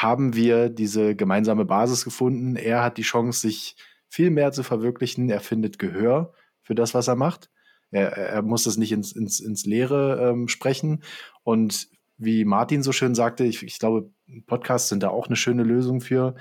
[0.03, 2.57] haben wir diese gemeinsame Basis gefunden.
[2.57, 3.77] Er hat die Chance, sich
[4.09, 5.31] viel mehr zu verwirklichen.
[5.31, 6.33] Er findet Gehör
[6.63, 7.51] für das, was er macht.
[7.91, 11.03] Er, er muss das nicht ins, ins, ins Leere ähm, sprechen.
[11.43, 14.11] Und wie Martin so schön sagte, ich, ich glaube,
[14.47, 16.35] Podcasts sind da auch eine schöne Lösung für,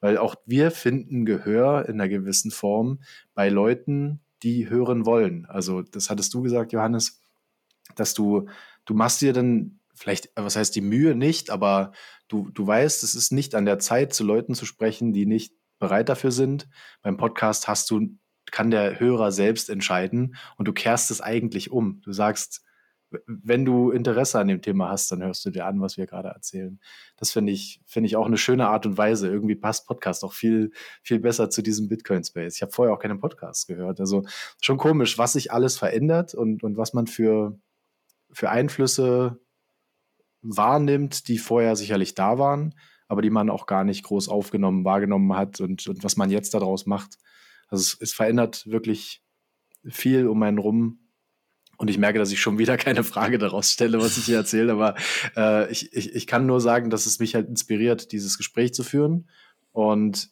[0.00, 3.00] weil auch wir finden Gehör in einer gewissen Form
[3.34, 5.46] bei Leuten, die hören wollen.
[5.46, 7.20] Also, das hattest du gesagt, Johannes,
[7.96, 8.46] dass du,
[8.84, 11.92] du machst dir dann vielleicht, was heißt die Mühe nicht, aber
[12.28, 15.54] du, du weißt, es ist nicht an der Zeit, zu Leuten zu sprechen, die nicht
[15.78, 16.68] bereit dafür sind.
[17.02, 18.08] Beim Podcast hast du,
[18.50, 22.00] kann der Hörer selbst entscheiden und du kehrst es eigentlich um.
[22.02, 22.64] Du sagst,
[23.26, 26.28] wenn du Interesse an dem Thema hast, dann hörst du dir an, was wir gerade
[26.28, 26.80] erzählen.
[27.16, 29.28] Das finde ich, finde ich auch eine schöne Art und Weise.
[29.28, 30.72] Irgendwie passt Podcast auch viel,
[31.02, 32.56] viel besser zu diesem Bitcoin-Space.
[32.56, 34.00] Ich habe vorher auch keinen Podcast gehört.
[34.00, 34.24] Also
[34.60, 37.58] schon komisch, was sich alles verändert und, und was man für,
[38.32, 39.38] für Einflüsse
[40.44, 42.74] wahrnimmt, die vorher sicherlich da waren,
[43.08, 46.54] aber die man auch gar nicht groß aufgenommen, wahrgenommen hat und, und was man jetzt
[46.54, 47.18] daraus macht.
[47.68, 49.22] Also es, es verändert wirklich
[49.88, 51.00] viel um einen rum.
[51.76, 54.72] Und ich merke, dass ich schon wieder keine Frage daraus stelle, was ich hier erzähle,
[54.72, 54.94] aber
[55.36, 58.84] äh, ich, ich, ich kann nur sagen, dass es mich halt inspiriert, dieses Gespräch zu
[58.84, 59.28] führen
[59.72, 60.30] und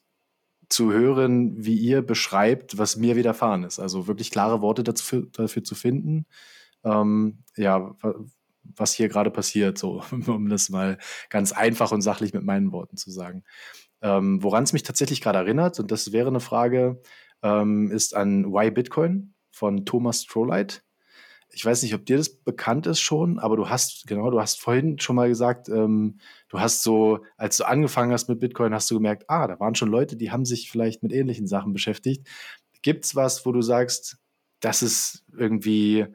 [0.69, 3.79] zu hören, wie ihr beschreibt, was mir widerfahren ist.
[3.79, 6.27] Also wirklich klare Worte dazu, dafür zu finden.
[6.83, 7.95] Ähm, ja,
[8.65, 10.99] was hier gerade passiert, so, um das mal
[11.31, 13.45] ganz einfach und sachlich mit meinen Worten zu sagen.
[14.01, 17.01] Ähm, Woran es mich tatsächlich gerade erinnert, und das wäre eine Frage,
[17.43, 20.81] ähm, ist an Why Bitcoin von Thomas Strollite.
[21.55, 24.61] Ich weiß nicht, ob dir das bekannt ist schon, aber du hast, genau, du hast
[24.61, 28.91] vorhin schon mal gesagt, ähm, du hast so, als du angefangen hast mit Bitcoin, hast
[28.91, 32.27] du gemerkt, ah, da waren schon Leute, die haben sich vielleicht mit ähnlichen Sachen beschäftigt.
[32.81, 34.17] Gibt es was, wo du sagst,
[34.61, 36.07] das ist irgendwie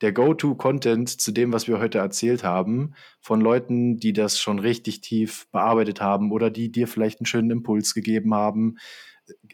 [0.00, 5.00] der Go-To-Content zu dem, was wir heute erzählt haben, von Leuten, die das schon richtig
[5.00, 8.78] tief bearbeitet haben oder die dir vielleicht einen schönen Impuls gegeben haben?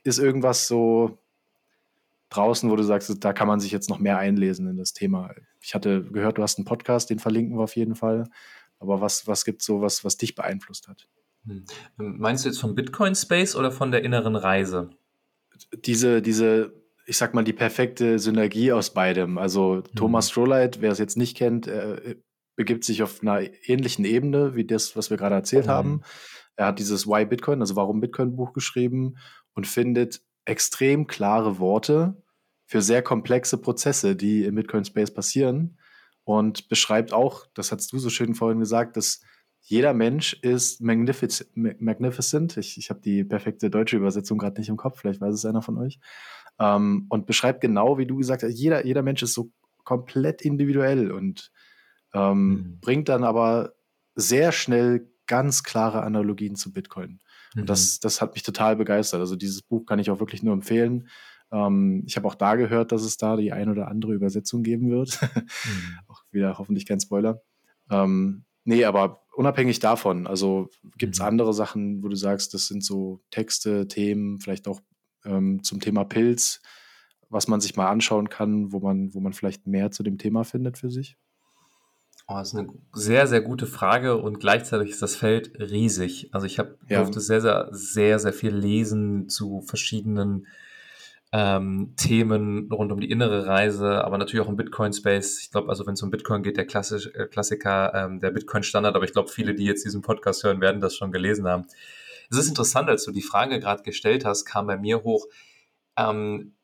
[0.05, 1.19] Ist irgendwas so
[2.31, 5.35] draußen, wo du sagst, da kann man sich jetzt noch mehr einlesen in das Thema?
[5.61, 8.25] Ich hatte gehört, du hast einen Podcast, den verlinken wir auf jeden Fall.
[8.79, 11.09] Aber was, was gibt es so, was, was dich beeinflusst hat?
[11.47, 11.65] Hm.
[11.97, 14.91] Meinst du jetzt vom Bitcoin Space oder von der inneren Reise?
[15.73, 16.73] Diese, diese
[17.07, 19.39] ich sag mal, die perfekte Synergie aus beidem.
[19.39, 19.97] Also mhm.
[19.97, 22.17] Thomas Strolleit, wer es jetzt nicht kennt, äh,
[22.57, 25.71] begibt sich auf einer ähnlichen Ebene wie das, was wir gerade erzählt mhm.
[25.71, 26.03] haben.
[26.57, 29.17] Er hat dieses Why Bitcoin, also Warum Bitcoin Buch geschrieben
[29.55, 32.23] und findet extrem klare Worte
[32.67, 35.79] für sehr komplexe Prozesse, die im Bitcoin Space passieren
[36.25, 39.21] und beschreibt auch, das hast du so schön vorhin gesagt, dass
[39.61, 42.57] jeder Mensch ist magnific magnificent.
[42.57, 45.63] Ich, ich habe die perfekte deutsche Übersetzung gerade nicht im Kopf, vielleicht weiß es einer
[45.63, 45.99] von euch.
[46.59, 49.51] Ähm, und beschreibt genau, wie du gesagt hast, jeder, jeder Mensch ist so
[49.85, 51.53] komplett individuell und
[52.15, 52.79] ähm, mhm.
[52.81, 53.75] bringt dann aber
[54.15, 57.21] sehr schnell ganz klare Analogien zu Bitcoin.
[57.55, 57.63] Mhm.
[57.63, 59.21] Und das, das hat mich total begeistert.
[59.21, 61.09] Also dieses Buch kann ich auch wirklich nur empfehlen.
[61.53, 64.91] Ähm, ich habe auch da gehört, dass es da die ein oder andere Übersetzung geben
[64.91, 65.21] wird.
[65.23, 65.99] mhm.
[66.09, 67.43] Auch wieder hoffentlich kein Spoiler.
[67.91, 71.27] Ähm, Nee, aber unabhängig davon, also gibt es mhm.
[71.27, 74.81] andere Sachen, wo du sagst, das sind so Texte, Themen, vielleicht auch
[75.27, 76.63] ähm, zum Thema Pilz,
[77.29, 80.45] was man sich mal anschauen kann, wo man, wo man vielleicht mehr zu dem Thema
[80.45, 81.17] findet für sich?
[82.29, 86.31] Oh, das ist eine sehr, sehr gute Frage und gleichzeitig ist das Feld riesig.
[86.33, 86.99] Also ich habe ja.
[86.99, 90.49] durfte sehr, sehr, sehr, sehr viel lesen zu verschiedenen
[91.33, 95.41] ähm, Themen rund um die innere Reise, aber natürlich auch im Bitcoin-Space.
[95.41, 98.97] Ich glaube, also wenn es um Bitcoin geht, der Klassisch, äh, Klassiker, ähm, der Bitcoin-Standard,
[98.97, 101.67] aber ich glaube, viele, die jetzt diesen Podcast hören, werden das schon gelesen haben.
[102.31, 105.27] Es ist interessant, als du die Frage gerade gestellt hast, kam bei mir hoch,
[105.97, 106.57] ähm,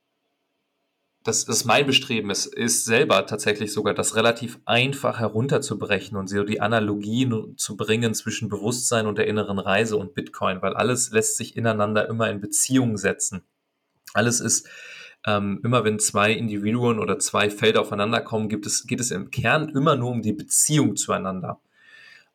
[1.25, 6.43] das, das mein Bestreben ist, ist selber tatsächlich sogar das relativ einfach herunterzubrechen und so
[6.43, 11.37] die Analogien zu bringen zwischen Bewusstsein und der inneren Reise und Bitcoin, weil alles lässt
[11.37, 13.43] sich ineinander immer in Beziehung setzen.
[14.15, 14.69] Alles ist
[15.25, 19.31] ähm, immer wenn zwei Individuen oder zwei Felder aufeinander kommen, gibt es, geht es im
[19.31, 21.61] Kern immer nur um die Beziehung zueinander.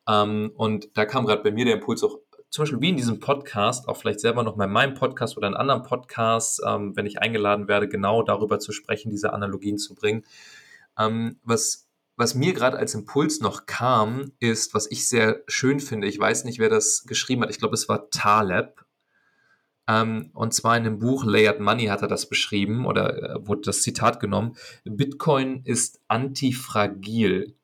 [0.08, 2.18] Ähm, und da kam gerade bei mir der Impuls auch
[2.50, 5.48] zum Beispiel wie in diesem Podcast, auch vielleicht selber noch mal in meinem Podcast oder
[5.48, 9.94] in anderen Podcasts, ähm, wenn ich eingeladen werde, genau darüber zu sprechen, diese Analogien zu
[9.94, 10.24] bringen.
[10.98, 16.08] Ähm, was, was mir gerade als Impuls noch kam, ist, was ich sehr schön finde,
[16.08, 18.84] ich weiß nicht, wer das geschrieben hat, ich glaube, es war Taleb,
[19.88, 23.62] ähm, und zwar in dem Buch Layered Money hat er das beschrieben oder äh, wurde
[23.62, 24.54] das Zitat genommen.
[24.84, 27.56] Bitcoin ist antifragil.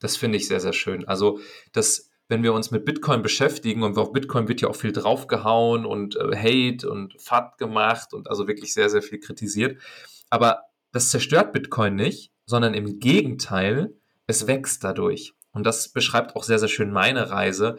[0.00, 1.06] Das finde ich sehr, sehr schön.
[1.06, 1.38] Also
[1.72, 5.86] das wenn wir uns mit Bitcoin beschäftigen und auf Bitcoin wird ja auch viel draufgehauen
[5.86, 9.78] und äh, Hate und FAT gemacht und also wirklich sehr, sehr viel kritisiert.
[10.28, 10.62] Aber
[10.92, 13.94] das zerstört Bitcoin nicht, sondern im Gegenteil,
[14.26, 15.34] es wächst dadurch.
[15.52, 17.78] Und das beschreibt auch sehr, sehr schön meine Reise.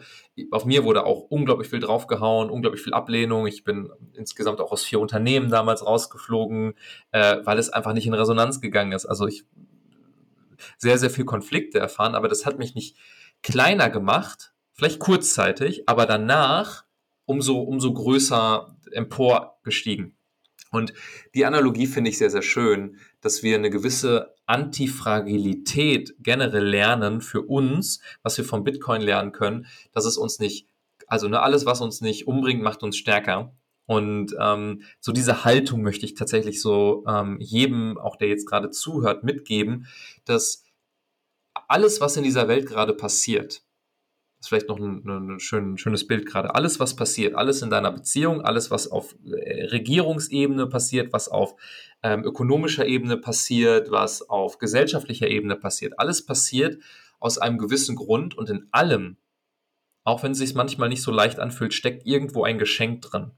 [0.50, 3.46] Auf mir wurde auch unglaublich viel draufgehauen, unglaublich viel Ablehnung.
[3.46, 6.74] Ich bin insgesamt auch aus vier Unternehmen damals rausgeflogen,
[7.12, 9.06] äh, weil es einfach nicht in Resonanz gegangen ist.
[9.06, 9.44] Also ich
[10.76, 12.96] sehr, sehr viel Konflikte erfahren, aber das hat mich nicht
[13.42, 16.84] kleiner gemacht, vielleicht kurzzeitig, aber danach
[17.24, 20.16] umso, umso größer emporgestiegen.
[20.70, 20.92] Und
[21.34, 27.42] die Analogie finde ich sehr, sehr schön, dass wir eine gewisse Antifragilität generell lernen für
[27.42, 30.68] uns, was wir vom Bitcoin lernen können, dass es uns nicht,
[31.06, 33.54] also ne, alles, was uns nicht umbringt, macht uns stärker.
[33.86, 38.68] Und ähm, so diese Haltung möchte ich tatsächlich so ähm, jedem, auch der jetzt gerade
[38.70, 39.86] zuhört, mitgeben,
[40.26, 40.64] dass
[41.68, 43.62] alles, was in dieser Welt gerade passiert,
[44.40, 46.54] ist vielleicht noch ein, ein, schön, schönes Bild gerade.
[46.54, 51.54] Alles, was passiert, alles in deiner Beziehung, alles, was auf äh, Regierungsebene passiert, was auf
[52.02, 56.82] ähm, ökonomischer Ebene passiert, was auf gesellschaftlicher Ebene passiert, alles passiert
[57.18, 59.16] aus einem gewissen Grund und in allem,
[60.04, 63.32] auch wenn es sich manchmal nicht so leicht anfühlt, steckt irgendwo ein Geschenk drin.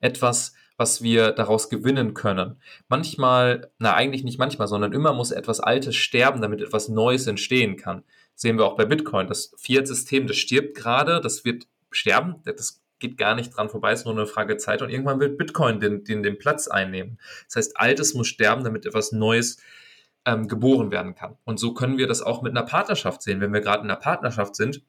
[0.00, 2.56] Etwas, was wir daraus gewinnen können.
[2.88, 7.76] Manchmal, na eigentlich nicht manchmal, sondern immer muss etwas Altes sterben, damit etwas Neues entstehen
[7.76, 8.02] kann.
[8.34, 9.26] sehen wir auch bei Bitcoin.
[9.26, 14.06] Das Fiat-System, das stirbt gerade, das wird sterben, das geht gar nicht dran vorbei, ist
[14.06, 17.18] nur eine Frage Zeit und irgendwann wird Bitcoin den, den, den Platz einnehmen.
[17.44, 19.58] Das heißt, Altes muss sterben, damit etwas Neues
[20.24, 21.36] ähm, geboren werden kann.
[21.44, 23.42] Und so können wir das auch mit einer Partnerschaft sehen.
[23.42, 24.82] Wenn wir gerade in einer Partnerschaft sind,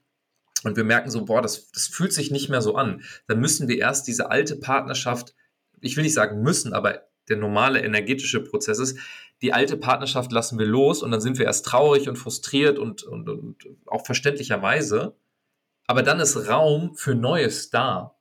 [0.64, 3.68] und wir merken so, boah, das, das fühlt sich nicht mehr so an, dann müssen
[3.68, 5.34] wir erst diese alte Partnerschaft
[5.82, 8.98] ich will nicht sagen müssen, aber der normale energetische Prozess ist,
[9.42, 13.04] die alte Partnerschaft lassen wir los und dann sind wir erst traurig und frustriert und,
[13.04, 13.56] und, und
[13.88, 15.16] auch verständlicherweise.
[15.88, 18.16] Aber dann ist Raum für Neues da.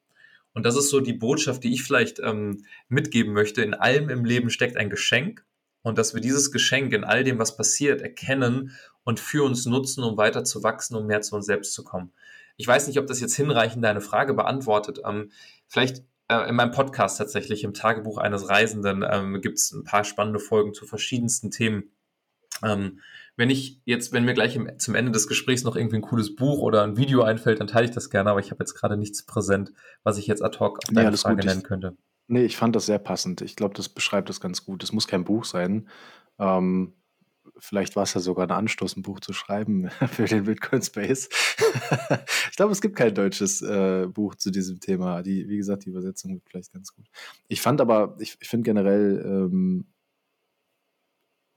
[0.54, 3.62] Und das ist so die Botschaft, die ich vielleicht ähm, mitgeben möchte.
[3.62, 5.44] In allem im Leben steckt ein Geschenk
[5.82, 8.72] und dass wir dieses Geschenk in all dem, was passiert, erkennen
[9.04, 12.12] und für uns nutzen, um weiter zu wachsen, um mehr zu uns selbst zu kommen.
[12.56, 15.00] Ich weiß nicht, ob das jetzt hinreichend deine Frage beantwortet.
[15.06, 15.30] Ähm,
[15.68, 20.38] vielleicht in meinem Podcast tatsächlich, im Tagebuch eines Reisenden, ähm, gibt es ein paar spannende
[20.38, 21.90] Folgen zu verschiedensten Themen.
[22.62, 23.00] Ähm,
[23.36, 26.36] wenn ich jetzt, wenn mir gleich im, zum Ende des Gesprächs noch irgendwie ein cooles
[26.36, 28.96] Buch oder ein Video einfällt, dann teile ich das gerne, aber ich habe jetzt gerade
[28.96, 29.72] nichts präsent,
[30.02, 31.44] was ich jetzt ad hoc auf deine nee, Frage gut.
[31.46, 31.96] nennen könnte.
[32.26, 33.40] Nee, ich fand das sehr passend.
[33.40, 34.84] Ich glaube, das beschreibt das ganz gut.
[34.84, 35.88] Es muss kein Buch sein.
[36.38, 36.94] Ähm,
[37.60, 41.28] vielleicht war es ja sogar ein Anstoß, ein Buch zu schreiben für den Bitcoin Space.
[42.50, 45.22] ich glaube, es gibt kein deutsches äh, Buch zu diesem Thema.
[45.22, 47.06] Die, wie gesagt, die Übersetzung wird vielleicht ganz gut.
[47.48, 49.86] Ich fand aber, ich, ich finde generell, ähm,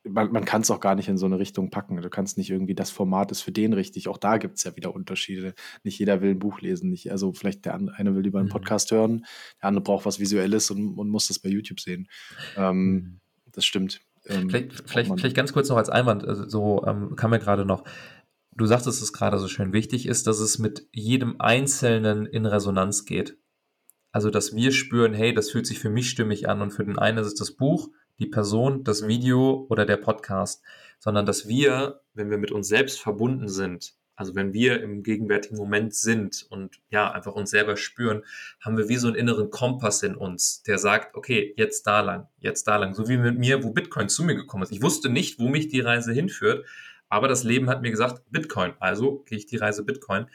[0.05, 2.01] man, man kann es auch gar nicht in so eine Richtung packen.
[2.01, 4.07] Du kannst nicht irgendwie, das Format ist für den richtig.
[4.07, 5.53] Auch da gibt es ja wieder Unterschiede.
[5.83, 6.89] Nicht jeder will ein Buch lesen.
[6.89, 8.53] Nicht, also vielleicht der eine will lieber einen mhm.
[8.53, 9.25] Podcast hören,
[9.61, 12.09] der andere braucht was Visuelles und, und muss das bei YouTube sehen.
[12.57, 13.19] Ähm, mhm.
[13.51, 14.01] Das stimmt.
[14.27, 17.65] Ähm, vielleicht, vielleicht, vielleicht ganz kurz noch als Einwand, also so ähm, kam mir gerade
[17.65, 17.83] noch.
[18.55, 23.05] Du sagtest es gerade so schön, wichtig ist, dass es mit jedem Einzelnen in Resonanz
[23.05, 23.37] geht.
[24.11, 26.99] Also, dass wir spüren, hey, das fühlt sich für mich stimmig an und für den
[26.99, 30.63] einen ist es das Buch, die Person, das Video oder der Podcast,
[30.99, 35.57] sondern dass wir, wenn wir mit uns selbst verbunden sind, Also wenn wir im gegenwärtigen
[35.57, 38.23] Moment sind und ja, einfach uns selber spüren,
[38.61, 42.27] haben wir wie so einen inneren Kompass in uns, der sagt, okay, jetzt da lang,
[42.39, 42.93] jetzt da lang.
[42.93, 44.71] So wie mit mir, wo Bitcoin zu mir gekommen ist.
[44.71, 46.65] Ich wusste nicht, wo mich die Reise hinführt,
[47.09, 50.27] aber das Leben hat mir gesagt, Bitcoin, also gehe ich die Reise Bitcoin.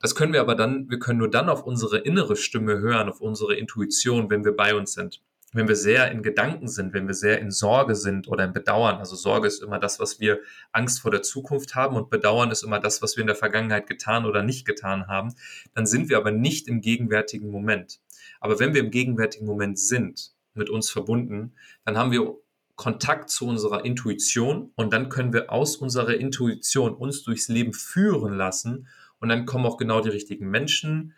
[0.00, 3.20] Das können wir aber dann, wir können nur dann auf unsere innere Stimme hören, auf
[3.20, 5.22] unsere Intuition, wenn wir bei uns sind
[5.52, 8.96] wenn wir sehr in Gedanken sind, wenn wir sehr in Sorge sind oder in Bedauern,
[8.96, 10.40] also Sorge ist immer das, was wir
[10.72, 13.86] Angst vor der Zukunft haben und Bedauern ist immer das, was wir in der Vergangenheit
[13.86, 15.34] getan oder nicht getan haben,
[15.74, 18.00] dann sind wir aber nicht im gegenwärtigen Moment.
[18.40, 22.36] Aber wenn wir im gegenwärtigen Moment sind, mit uns verbunden, dann haben wir
[22.76, 28.34] Kontakt zu unserer Intuition und dann können wir aus unserer Intuition uns durchs Leben führen
[28.34, 28.86] lassen
[29.18, 31.14] und dann kommen auch genau die richtigen Menschen,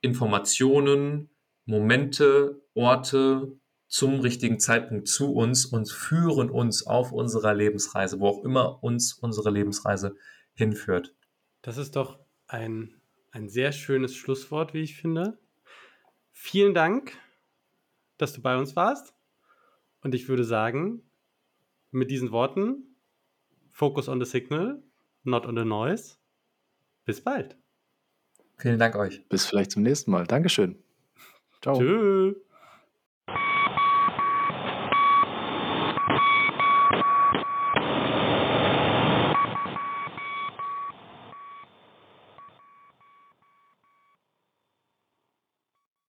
[0.00, 1.30] Informationen,
[1.64, 3.57] Momente, Orte,
[3.88, 9.14] zum richtigen Zeitpunkt zu uns und führen uns auf unserer Lebensreise, wo auch immer uns
[9.14, 10.14] unsere Lebensreise
[10.54, 11.14] hinführt.
[11.62, 12.94] Das ist doch ein,
[13.30, 15.38] ein sehr schönes Schlusswort, wie ich finde.
[16.30, 17.12] Vielen Dank,
[18.18, 19.14] dass du bei uns warst.
[20.02, 21.02] Und ich würde sagen,
[21.90, 22.96] mit diesen Worten,
[23.72, 24.82] Focus on the Signal,
[25.24, 26.16] not on the noise.
[27.04, 27.56] Bis bald.
[28.58, 29.26] Vielen Dank euch.
[29.28, 30.26] Bis vielleicht zum nächsten Mal.
[30.26, 30.82] Dankeschön.
[31.62, 31.78] Ciao.
[31.78, 32.47] Tschüss.